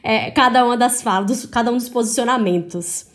é, 0.00 0.30
cada 0.30 0.64
uma 0.64 0.76
das 0.76 1.02
falas, 1.02 1.44
cada 1.46 1.72
um 1.72 1.76
dos 1.76 1.88
posicionamentos. 1.88 3.06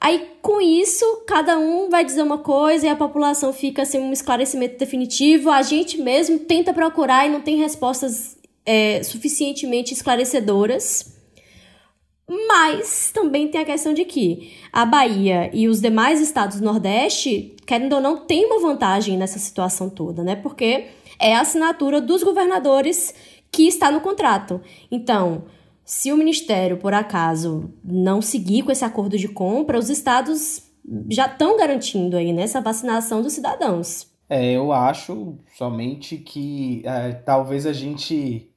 Aí, 0.00 0.28
com 0.40 0.60
isso, 0.60 1.04
cada 1.26 1.58
um 1.58 1.90
vai 1.90 2.04
dizer 2.04 2.22
uma 2.22 2.38
coisa 2.38 2.86
e 2.86 2.88
a 2.88 2.94
população 2.94 3.52
fica 3.52 3.84
sem 3.84 4.00
um 4.00 4.12
esclarecimento 4.12 4.78
definitivo. 4.78 5.50
A 5.50 5.62
gente 5.62 6.00
mesmo 6.00 6.38
tenta 6.38 6.72
procurar 6.72 7.26
e 7.26 7.28
não 7.28 7.40
tem 7.40 7.56
respostas 7.56 8.36
é, 8.64 9.02
suficientemente 9.02 9.92
esclarecedoras. 9.92 11.15
Mas 12.28 13.12
também 13.12 13.48
tem 13.48 13.60
a 13.60 13.64
questão 13.64 13.94
de 13.94 14.04
que 14.04 14.52
a 14.72 14.84
Bahia 14.84 15.48
e 15.52 15.68
os 15.68 15.80
demais 15.80 16.20
estados 16.20 16.58
do 16.58 16.64
Nordeste, 16.64 17.54
querendo 17.64 17.94
ou 17.94 18.00
não, 18.00 18.16
tem 18.16 18.44
uma 18.46 18.60
vantagem 18.60 19.16
nessa 19.16 19.38
situação 19.38 19.88
toda, 19.88 20.24
né? 20.24 20.34
Porque 20.34 20.86
é 21.20 21.34
a 21.34 21.40
assinatura 21.40 22.00
dos 22.00 22.24
governadores 22.24 23.14
que 23.52 23.68
está 23.68 23.92
no 23.92 24.00
contrato. 24.00 24.60
Então, 24.90 25.44
se 25.84 26.12
o 26.12 26.16
Ministério, 26.16 26.78
por 26.78 26.92
acaso, 26.92 27.70
não 27.84 28.20
seguir 28.20 28.62
com 28.62 28.72
esse 28.72 28.84
acordo 28.84 29.16
de 29.16 29.28
compra, 29.28 29.78
os 29.78 29.88
estados 29.88 30.66
já 31.08 31.26
estão 31.26 31.56
garantindo 31.56 32.16
aí 32.16 32.32
nessa 32.32 32.58
né, 32.58 32.64
vacinação 32.64 33.22
dos 33.22 33.32
cidadãos. 33.32 34.08
É, 34.28 34.52
eu 34.52 34.72
acho 34.72 35.38
somente 35.56 36.16
que 36.18 36.82
é, 36.84 37.12
talvez 37.12 37.64
a 37.66 37.72
gente 37.72 38.50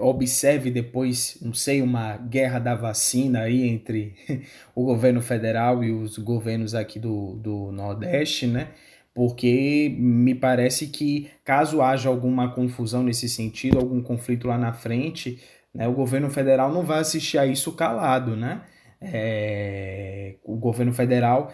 observe 0.00 0.70
depois, 0.70 1.38
não 1.40 1.52
sei, 1.52 1.80
uma 1.82 2.16
guerra 2.16 2.58
da 2.58 2.74
vacina 2.74 3.40
aí 3.40 3.68
entre 3.68 4.14
o 4.74 4.84
governo 4.84 5.20
federal 5.20 5.84
e 5.84 5.92
os 5.92 6.18
governos 6.18 6.74
aqui 6.74 6.98
do, 6.98 7.36
do 7.36 7.72
Nordeste, 7.72 8.46
né? 8.46 8.68
Porque 9.14 9.94
me 9.98 10.34
parece 10.34 10.88
que 10.88 11.30
caso 11.44 11.80
haja 11.80 12.08
alguma 12.08 12.52
confusão 12.52 13.02
nesse 13.02 13.28
sentido, 13.28 13.78
algum 13.78 14.02
conflito 14.02 14.48
lá 14.48 14.58
na 14.58 14.72
frente, 14.72 15.40
né, 15.72 15.86
o 15.86 15.92
governo 15.92 16.30
federal 16.30 16.72
não 16.72 16.82
vai 16.82 17.00
assistir 17.00 17.38
a 17.38 17.46
isso 17.46 17.72
calado, 17.72 18.36
né? 18.36 18.62
É, 19.00 20.36
o 20.44 20.56
governo 20.56 20.92
federal 20.92 21.52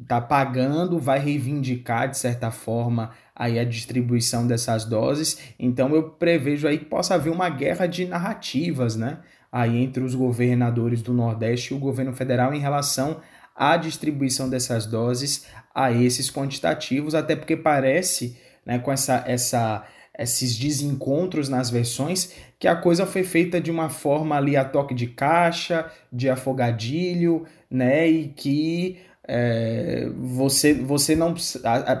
está 0.00 0.20
pagando, 0.20 0.98
vai 0.98 1.18
reivindicar 1.18 2.08
de 2.08 2.18
certa 2.18 2.50
forma 2.50 3.10
aí 3.40 3.58
a 3.58 3.64
distribuição 3.64 4.46
dessas 4.46 4.84
doses. 4.84 5.38
Então 5.58 5.94
eu 5.94 6.10
prevejo 6.10 6.68
aí 6.68 6.76
que 6.76 6.84
possa 6.84 7.14
haver 7.14 7.32
uma 7.32 7.48
guerra 7.48 7.86
de 7.86 8.04
narrativas, 8.04 8.96
né? 8.96 9.20
Aí 9.50 9.82
entre 9.82 10.04
os 10.04 10.14
governadores 10.14 11.00
do 11.00 11.14
Nordeste 11.14 11.72
e 11.72 11.76
o 11.76 11.80
governo 11.80 12.12
federal 12.12 12.52
em 12.52 12.60
relação 12.60 13.22
à 13.56 13.78
distribuição 13.78 14.50
dessas 14.50 14.84
doses 14.84 15.46
a 15.74 15.90
esses 15.90 16.30
quantitativos, 16.30 17.14
até 17.14 17.34
porque 17.34 17.56
parece, 17.56 18.36
né, 18.66 18.78
com 18.78 18.92
essa, 18.92 19.24
essa 19.26 19.86
esses 20.18 20.58
desencontros 20.58 21.48
nas 21.48 21.70
versões, 21.70 22.34
que 22.58 22.68
a 22.68 22.76
coisa 22.76 23.06
foi 23.06 23.22
feita 23.22 23.58
de 23.58 23.70
uma 23.70 23.88
forma 23.88 24.36
ali 24.36 24.54
a 24.54 24.66
toque 24.66 24.94
de 24.94 25.06
caixa, 25.06 25.90
de 26.12 26.28
afogadilho, 26.28 27.46
né? 27.70 28.06
E 28.06 28.28
que 28.28 28.98
é, 29.26 30.08
você, 30.16 30.74
você 30.74 31.14
não. 31.14 31.34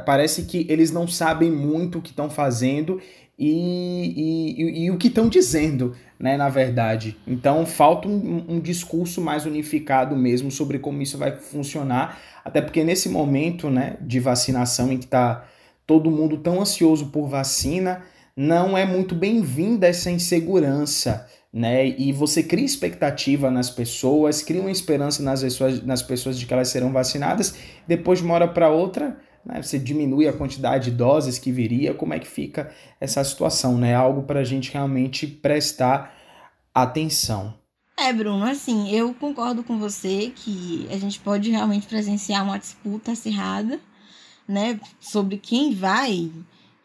Parece 0.04 0.42
que 0.44 0.66
eles 0.68 0.90
não 0.90 1.06
sabem 1.06 1.50
muito 1.50 1.98
o 1.98 2.02
que 2.02 2.10
estão 2.10 2.30
fazendo 2.30 3.00
e, 3.38 4.52
e, 4.58 4.84
e, 4.84 4.90
o 4.90 4.98
que 4.98 5.08
estão 5.08 5.28
dizendo, 5.28 5.96
né, 6.18 6.36
na 6.36 6.48
verdade. 6.48 7.16
Então 7.26 7.64
falta 7.64 8.06
um, 8.06 8.44
um, 8.48 8.60
discurso 8.60 9.20
mais 9.20 9.46
unificado 9.46 10.14
mesmo 10.14 10.50
sobre 10.50 10.78
como 10.78 11.00
isso 11.00 11.16
vai 11.16 11.32
funcionar, 11.32 12.20
até 12.44 12.60
porque 12.60 12.84
nesse 12.84 13.08
momento 13.08 13.70
né, 13.70 13.96
de 14.00 14.20
vacinação 14.20 14.92
em 14.92 14.98
que 14.98 15.06
está 15.06 15.46
todo 15.86 16.10
mundo 16.10 16.36
tão 16.36 16.60
ansioso 16.60 17.06
por 17.06 17.28
vacina, 17.28 18.02
não 18.40 18.76
é 18.76 18.86
muito 18.86 19.14
bem-vinda 19.14 19.86
essa 19.86 20.10
insegurança 20.10 21.26
né? 21.52 21.88
E 21.88 22.12
você 22.12 22.42
cria 22.42 22.64
expectativa 22.64 23.50
nas 23.50 23.68
pessoas, 23.70 24.42
cria 24.42 24.60
uma 24.60 24.70
esperança 24.70 25.22
nas 25.22 25.42
pessoas, 25.42 25.84
nas 25.84 26.02
pessoas 26.02 26.38
de 26.38 26.46
que 26.46 26.54
elas 26.54 26.68
serão 26.68 26.92
vacinadas, 26.92 27.56
depois 27.86 28.20
de 28.20 28.24
uma 28.24 28.34
hora 28.34 28.48
para 28.48 28.70
outra, 28.70 29.20
né, 29.44 29.60
você 29.60 29.78
diminui 29.78 30.28
a 30.28 30.32
quantidade 30.32 30.90
de 30.90 30.96
doses 30.96 31.38
que 31.38 31.50
viria, 31.50 31.92
como 31.92 32.14
é 32.14 32.18
que 32.18 32.28
fica 32.28 32.72
essa 33.00 33.22
situação, 33.24 33.76
né? 33.76 33.94
Algo 33.94 34.22
para 34.22 34.40
a 34.40 34.44
gente 34.44 34.72
realmente 34.72 35.26
prestar 35.26 36.14
atenção. 36.72 37.58
É, 37.98 38.12
Bruno, 38.12 38.44
assim, 38.44 38.90
eu 38.94 39.12
concordo 39.12 39.62
com 39.62 39.78
você 39.78 40.32
que 40.34 40.86
a 40.90 40.96
gente 40.96 41.18
pode 41.18 41.50
realmente 41.50 41.86
presenciar 41.86 42.44
uma 42.44 42.58
disputa 42.58 43.12
acirrada, 43.12 43.80
né, 44.48 44.80
sobre 45.00 45.36
quem 45.36 45.74
vai 45.74 46.30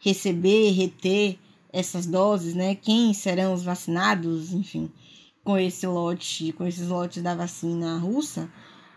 receber, 0.00 0.72
reter 0.72 1.38
essas 1.76 2.06
doses, 2.06 2.54
né? 2.54 2.74
Quem 2.74 3.12
serão 3.12 3.52
os 3.52 3.62
vacinados, 3.62 4.52
enfim, 4.52 4.90
com 5.44 5.58
esse 5.58 5.86
lote, 5.86 6.52
com 6.52 6.66
esses 6.66 6.88
lotes 6.88 7.22
da 7.22 7.34
vacina 7.34 7.98
russa, 7.98 8.50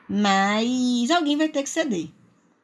mas 0.07 1.11
alguém 1.11 1.35
vai 1.35 1.49
ter 1.49 1.61
que 1.61 1.69
ceder 1.69 2.07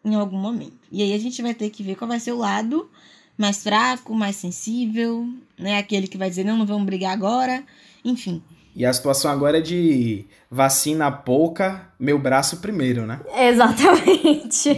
em 0.04 0.16
algum 0.16 0.38
momento. 0.38 0.78
E 0.90 1.04
aí 1.04 1.14
a 1.14 1.18
gente 1.18 1.42
vai 1.42 1.54
ter 1.54 1.70
que 1.70 1.84
ver 1.84 1.96
qual 1.96 2.08
vai 2.08 2.20
ser 2.20 2.32
o 2.32 2.38
lado 2.38 2.90
mais 3.38 3.62
fraco, 3.62 4.16
mais 4.16 4.38
sensível, 4.38 5.28
né? 5.58 5.78
Aquele 5.78 6.08
que 6.08 6.18
vai 6.18 6.30
dizer 6.30 6.46
não, 6.46 6.58
não 6.58 6.66
vamos 6.66 6.86
brigar 6.86 7.12
agora, 7.12 7.66
enfim. 8.04 8.42
E 8.76 8.86
a 8.86 8.92
situação 8.92 9.32
agora 9.32 9.60
é 9.60 9.62
de 9.62 10.26
vacina 10.52 11.10
pouca, 11.10 11.88
meu 11.98 12.20
braço 12.20 12.58
primeiro, 12.58 13.06
né? 13.06 13.22
Exatamente. 13.34 14.70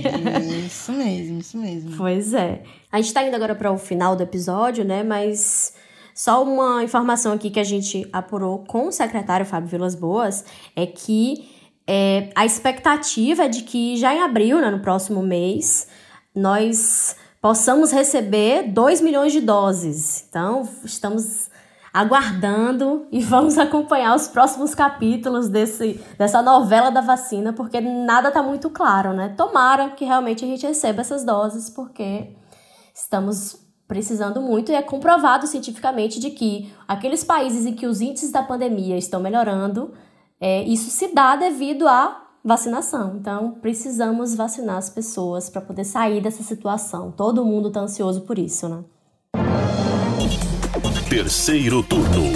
Isso 0.68 0.92
mesmo, 0.92 1.40
isso 1.40 1.58
mesmo. 1.58 1.98
Pois 1.98 2.32
é. 2.32 2.62
A 2.92 3.02
gente 3.02 3.12
tá 3.12 3.24
indo 3.24 3.36
agora 3.36 3.56
para 3.56 3.72
o 3.72 3.78
final 3.78 4.16
do 4.16 4.22
episódio, 4.22 4.86
né? 4.86 5.02
Mas 5.02 5.74
só 6.14 6.44
uma 6.44 6.84
informação 6.84 7.34
aqui 7.34 7.50
que 7.50 7.60
a 7.60 7.64
gente 7.64 8.08
apurou 8.14 8.60
com 8.66 8.88
o 8.88 8.92
secretário 8.92 9.46
Fábio 9.48 9.68
Vilas 9.68 9.96
Boas 9.96 10.46
é 10.76 10.86
que 10.86 11.50
é, 11.88 12.30
a 12.36 12.46
expectativa 12.46 13.46
é 13.46 13.48
de 13.48 13.64
que 13.64 13.98
já 13.98 14.14
em 14.14 14.22
abril, 14.22 14.60
né, 14.60 14.70
no 14.70 14.80
próximo 14.80 15.24
mês, 15.24 15.88
nós 16.36 17.16
possamos 17.42 17.92
receber 17.92 18.64
2 18.64 19.02
milhões 19.02 19.32
de 19.32 19.42
doses. 19.42 20.26
Então, 20.30 20.70
estamos 20.84 21.47
aguardando 21.98 23.08
e 23.12 23.22
vamos 23.22 23.58
acompanhar 23.58 24.16
os 24.16 24.28
próximos 24.28 24.76
capítulos 24.76 25.50
desse, 25.50 26.00
dessa 26.18 26.42
novela 26.42 26.92
da 26.92 27.02
vacina, 27.02 27.52
porque 27.52 27.82
nada 27.82 28.28
está 28.28 28.44
muito 28.44 28.70
claro, 28.70 29.14
né? 29.14 29.34
Tomara 29.36 29.90
que 29.90 30.06
realmente 30.06 30.46
a 30.46 30.48
gente 30.48 30.66
receba 30.66 31.02
essas 31.02 31.24
doses, 31.24 31.70
porque 31.70 32.36
estamos 32.94 33.66
precisando 33.88 34.42
muito 34.42 34.72
e 34.72 34.76
é 34.76 34.82
comprovado 34.82 35.48
cientificamente 35.48 36.20
de 36.20 36.30
que 36.32 36.72
aqueles 36.88 37.24
países 37.24 37.66
em 37.66 37.74
que 37.74 37.88
os 37.88 38.02
índices 38.02 38.32
da 38.32 38.44
pandemia 38.44 38.98
estão 38.98 39.20
melhorando, 39.20 39.94
é, 40.40 40.62
isso 40.64 40.92
se 40.92 41.14
dá 41.16 41.36
devido 41.36 41.88
à 41.88 42.28
vacinação. 42.44 43.16
Então, 43.16 43.58
precisamos 43.62 44.36
vacinar 44.36 44.78
as 44.78 44.90
pessoas 44.90 45.50
para 45.50 45.62
poder 45.62 45.86
sair 45.86 46.22
dessa 46.22 46.44
situação. 46.44 47.12
Todo 47.12 47.46
mundo 47.46 47.70
está 47.70 47.80
ansioso 47.80 48.22
por 48.22 48.38
isso, 48.38 48.70
né? 48.70 48.84
Terceiro 51.10 51.82
turno. 51.84 52.34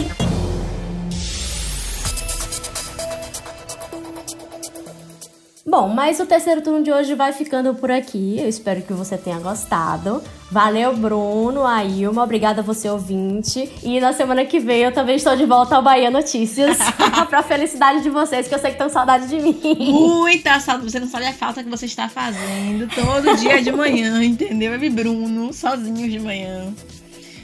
Bom, 5.68 5.90
mas 5.90 6.22
o 6.22 6.26
terceiro 6.26 6.62
turno 6.62 6.82
de 6.82 6.90
hoje 6.90 7.14
vai 7.14 7.34
ficando 7.34 7.76
por 7.76 7.92
aqui. 7.92 8.40
Eu 8.40 8.48
espero 8.48 8.82
que 8.82 8.94
você 8.94 9.18
tenha 9.18 9.40
gostado. 9.40 10.24
Valeu, 10.50 10.96
Bruno, 10.96 11.66
Ailma, 11.66 12.24
obrigada 12.24 12.62
a 12.62 12.64
você, 12.64 12.90
ouvinte. 12.90 13.70
E 13.84 14.00
na 14.00 14.14
semana 14.14 14.46
que 14.46 14.58
vem 14.58 14.84
eu 14.84 14.94
também 14.94 15.18
estou 15.18 15.36
de 15.36 15.46
volta 15.46 15.76
ao 15.76 15.84
Bahia 15.84 16.10
Notícias. 16.10 16.78
pra 17.30 17.44
felicidade 17.44 18.02
de 18.02 18.10
vocês, 18.10 18.48
que 18.48 18.56
eu 18.56 18.60
sei 18.60 18.72
que 18.72 18.76
estão 18.76 18.90
saudade 18.90 19.28
de 19.28 19.38
mim. 19.38 19.60
Muita 19.92 20.62
saudade. 20.62 20.90
Você 20.90 21.00
não 21.00 21.08
sabe 21.08 21.26
a 21.26 21.34
falta 21.34 21.62
que 21.62 21.70
você 21.70 21.88
está 21.88 22.08
fazendo 22.08 22.88
todo 22.88 23.36
dia 23.36 23.62
de 23.62 23.72
manhã, 23.74 24.24
entendeu? 24.24 24.74
Eu 24.74 24.82
e 24.82 24.90
Bruno, 24.90 25.52
sozinhos 25.52 26.10
de 26.10 26.20
manhã. 26.22 26.74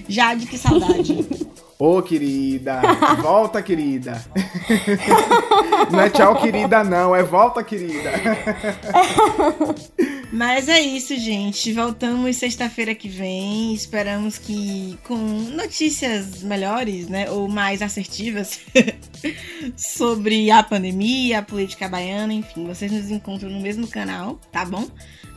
Jade, 0.07 0.45
que 0.47 0.57
saudade. 0.57 1.25
Ô, 1.79 1.99
oh, 1.99 2.01
querida, 2.01 2.81
volta, 3.21 3.61
querida. 3.61 4.19
não 5.91 6.01
é 6.01 6.09
tchau, 6.09 6.35
querida, 6.41 6.83
não, 6.83 7.15
é 7.15 7.21
volta, 7.21 7.63
querida. 7.63 8.13
Mas 10.33 10.67
é 10.69 10.79
isso, 10.79 11.15
gente. 11.15 11.71
Voltamos 11.71 12.35
sexta-feira 12.35 12.95
que 12.95 13.07
vem. 13.07 13.75
Esperamos 13.75 14.39
que 14.39 14.97
com 15.03 15.15
notícias 15.15 16.41
melhores, 16.41 17.07
né? 17.07 17.29
Ou 17.29 17.47
mais 17.47 17.83
assertivas 17.83 18.59
sobre 19.77 20.49
a 20.49 20.63
pandemia, 20.63 21.39
a 21.39 21.43
política 21.43 21.87
baiana, 21.87 22.33
enfim. 22.33 22.65
Vocês 22.65 22.91
nos 22.91 23.11
encontram 23.11 23.51
no 23.51 23.61
mesmo 23.61 23.87
canal, 23.87 24.41
tá 24.51 24.65
bom? 24.65 24.87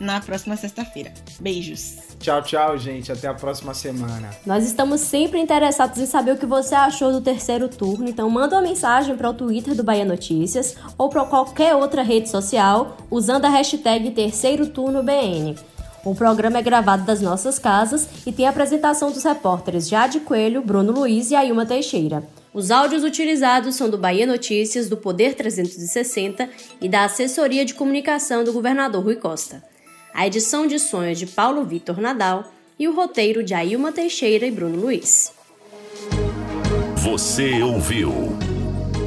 Na 0.00 0.20
próxima 0.20 0.56
sexta-feira. 0.56 1.12
Beijos. 1.38 2.09
Tchau, 2.20 2.42
tchau, 2.42 2.76
gente. 2.76 3.10
Até 3.10 3.26
a 3.28 3.34
próxima 3.34 3.72
semana. 3.72 4.28
Nós 4.44 4.64
estamos 4.64 5.00
sempre 5.00 5.40
interessados 5.40 5.98
em 5.98 6.04
saber 6.04 6.32
o 6.32 6.36
que 6.36 6.44
você 6.44 6.74
achou 6.74 7.10
do 7.10 7.20
terceiro 7.22 7.66
turno, 7.66 8.08
então 8.08 8.28
manda 8.28 8.56
uma 8.56 8.62
mensagem 8.62 9.16
para 9.16 9.30
o 9.30 9.34
Twitter 9.34 9.74
do 9.74 9.82
Bahia 9.82 10.04
Notícias 10.04 10.76
ou 10.98 11.08
para 11.08 11.24
qualquer 11.24 11.74
outra 11.74 12.02
rede 12.02 12.28
social 12.28 12.98
usando 13.10 13.46
a 13.46 13.48
hashtag 13.48 14.10
Terceiro 14.10 14.66
Turno 14.66 15.02
BN. 15.02 15.56
O 16.04 16.14
programa 16.14 16.58
é 16.58 16.62
gravado 16.62 17.04
das 17.04 17.22
nossas 17.22 17.58
casas 17.58 18.06
e 18.26 18.32
tem 18.32 18.46
a 18.46 18.50
apresentação 18.50 19.10
dos 19.10 19.24
repórteres 19.24 19.88
Jade 19.88 20.20
Coelho, 20.20 20.62
Bruno 20.62 20.92
Luiz 20.92 21.30
e 21.30 21.34
Ailma 21.34 21.64
Teixeira. 21.64 22.22
Os 22.52 22.70
áudios 22.70 23.02
utilizados 23.02 23.76
são 23.76 23.88
do 23.88 23.96
Bahia 23.96 24.26
Notícias, 24.26 24.88
do 24.88 24.96
Poder 24.96 25.34
360 25.34 26.50
e 26.82 26.88
da 26.88 27.04
Assessoria 27.04 27.64
de 27.64 27.74
Comunicação 27.74 28.44
do 28.44 28.52
governador 28.52 29.04
Rui 29.04 29.16
Costa. 29.16 29.62
A 30.12 30.26
edição 30.26 30.66
de 30.66 30.78
sonhos 30.78 31.18
de 31.18 31.26
Paulo 31.26 31.64
Vitor 31.64 32.00
Nadal 32.00 32.52
e 32.78 32.88
o 32.88 32.94
roteiro 32.94 33.42
de 33.42 33.54
Ailma 33.54 33.92
Teixeira 33.92 34.46
e 34.46 34.50
Bruno 34.50 34.80
Luiz. 34.80 35.32
Você 36.96 37.62
ouviu 37.62 38.10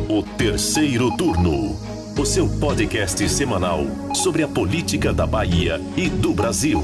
o 0.10 0.24
terceiro 0.38 1.16
turno, 1.18 1.76
o 2.20 2.26
seu 2.26 2.48
podcast 2.60 3.28
semanal 3.30 3.82
sobre 4.14 4.44
a 4.44 4.48
política 4.48 5.14
da 5.14 5.26
Bahia 5.26 5.80
e 5.98 6.10
do 6.10 6.34
Brasil. 6.34 6.82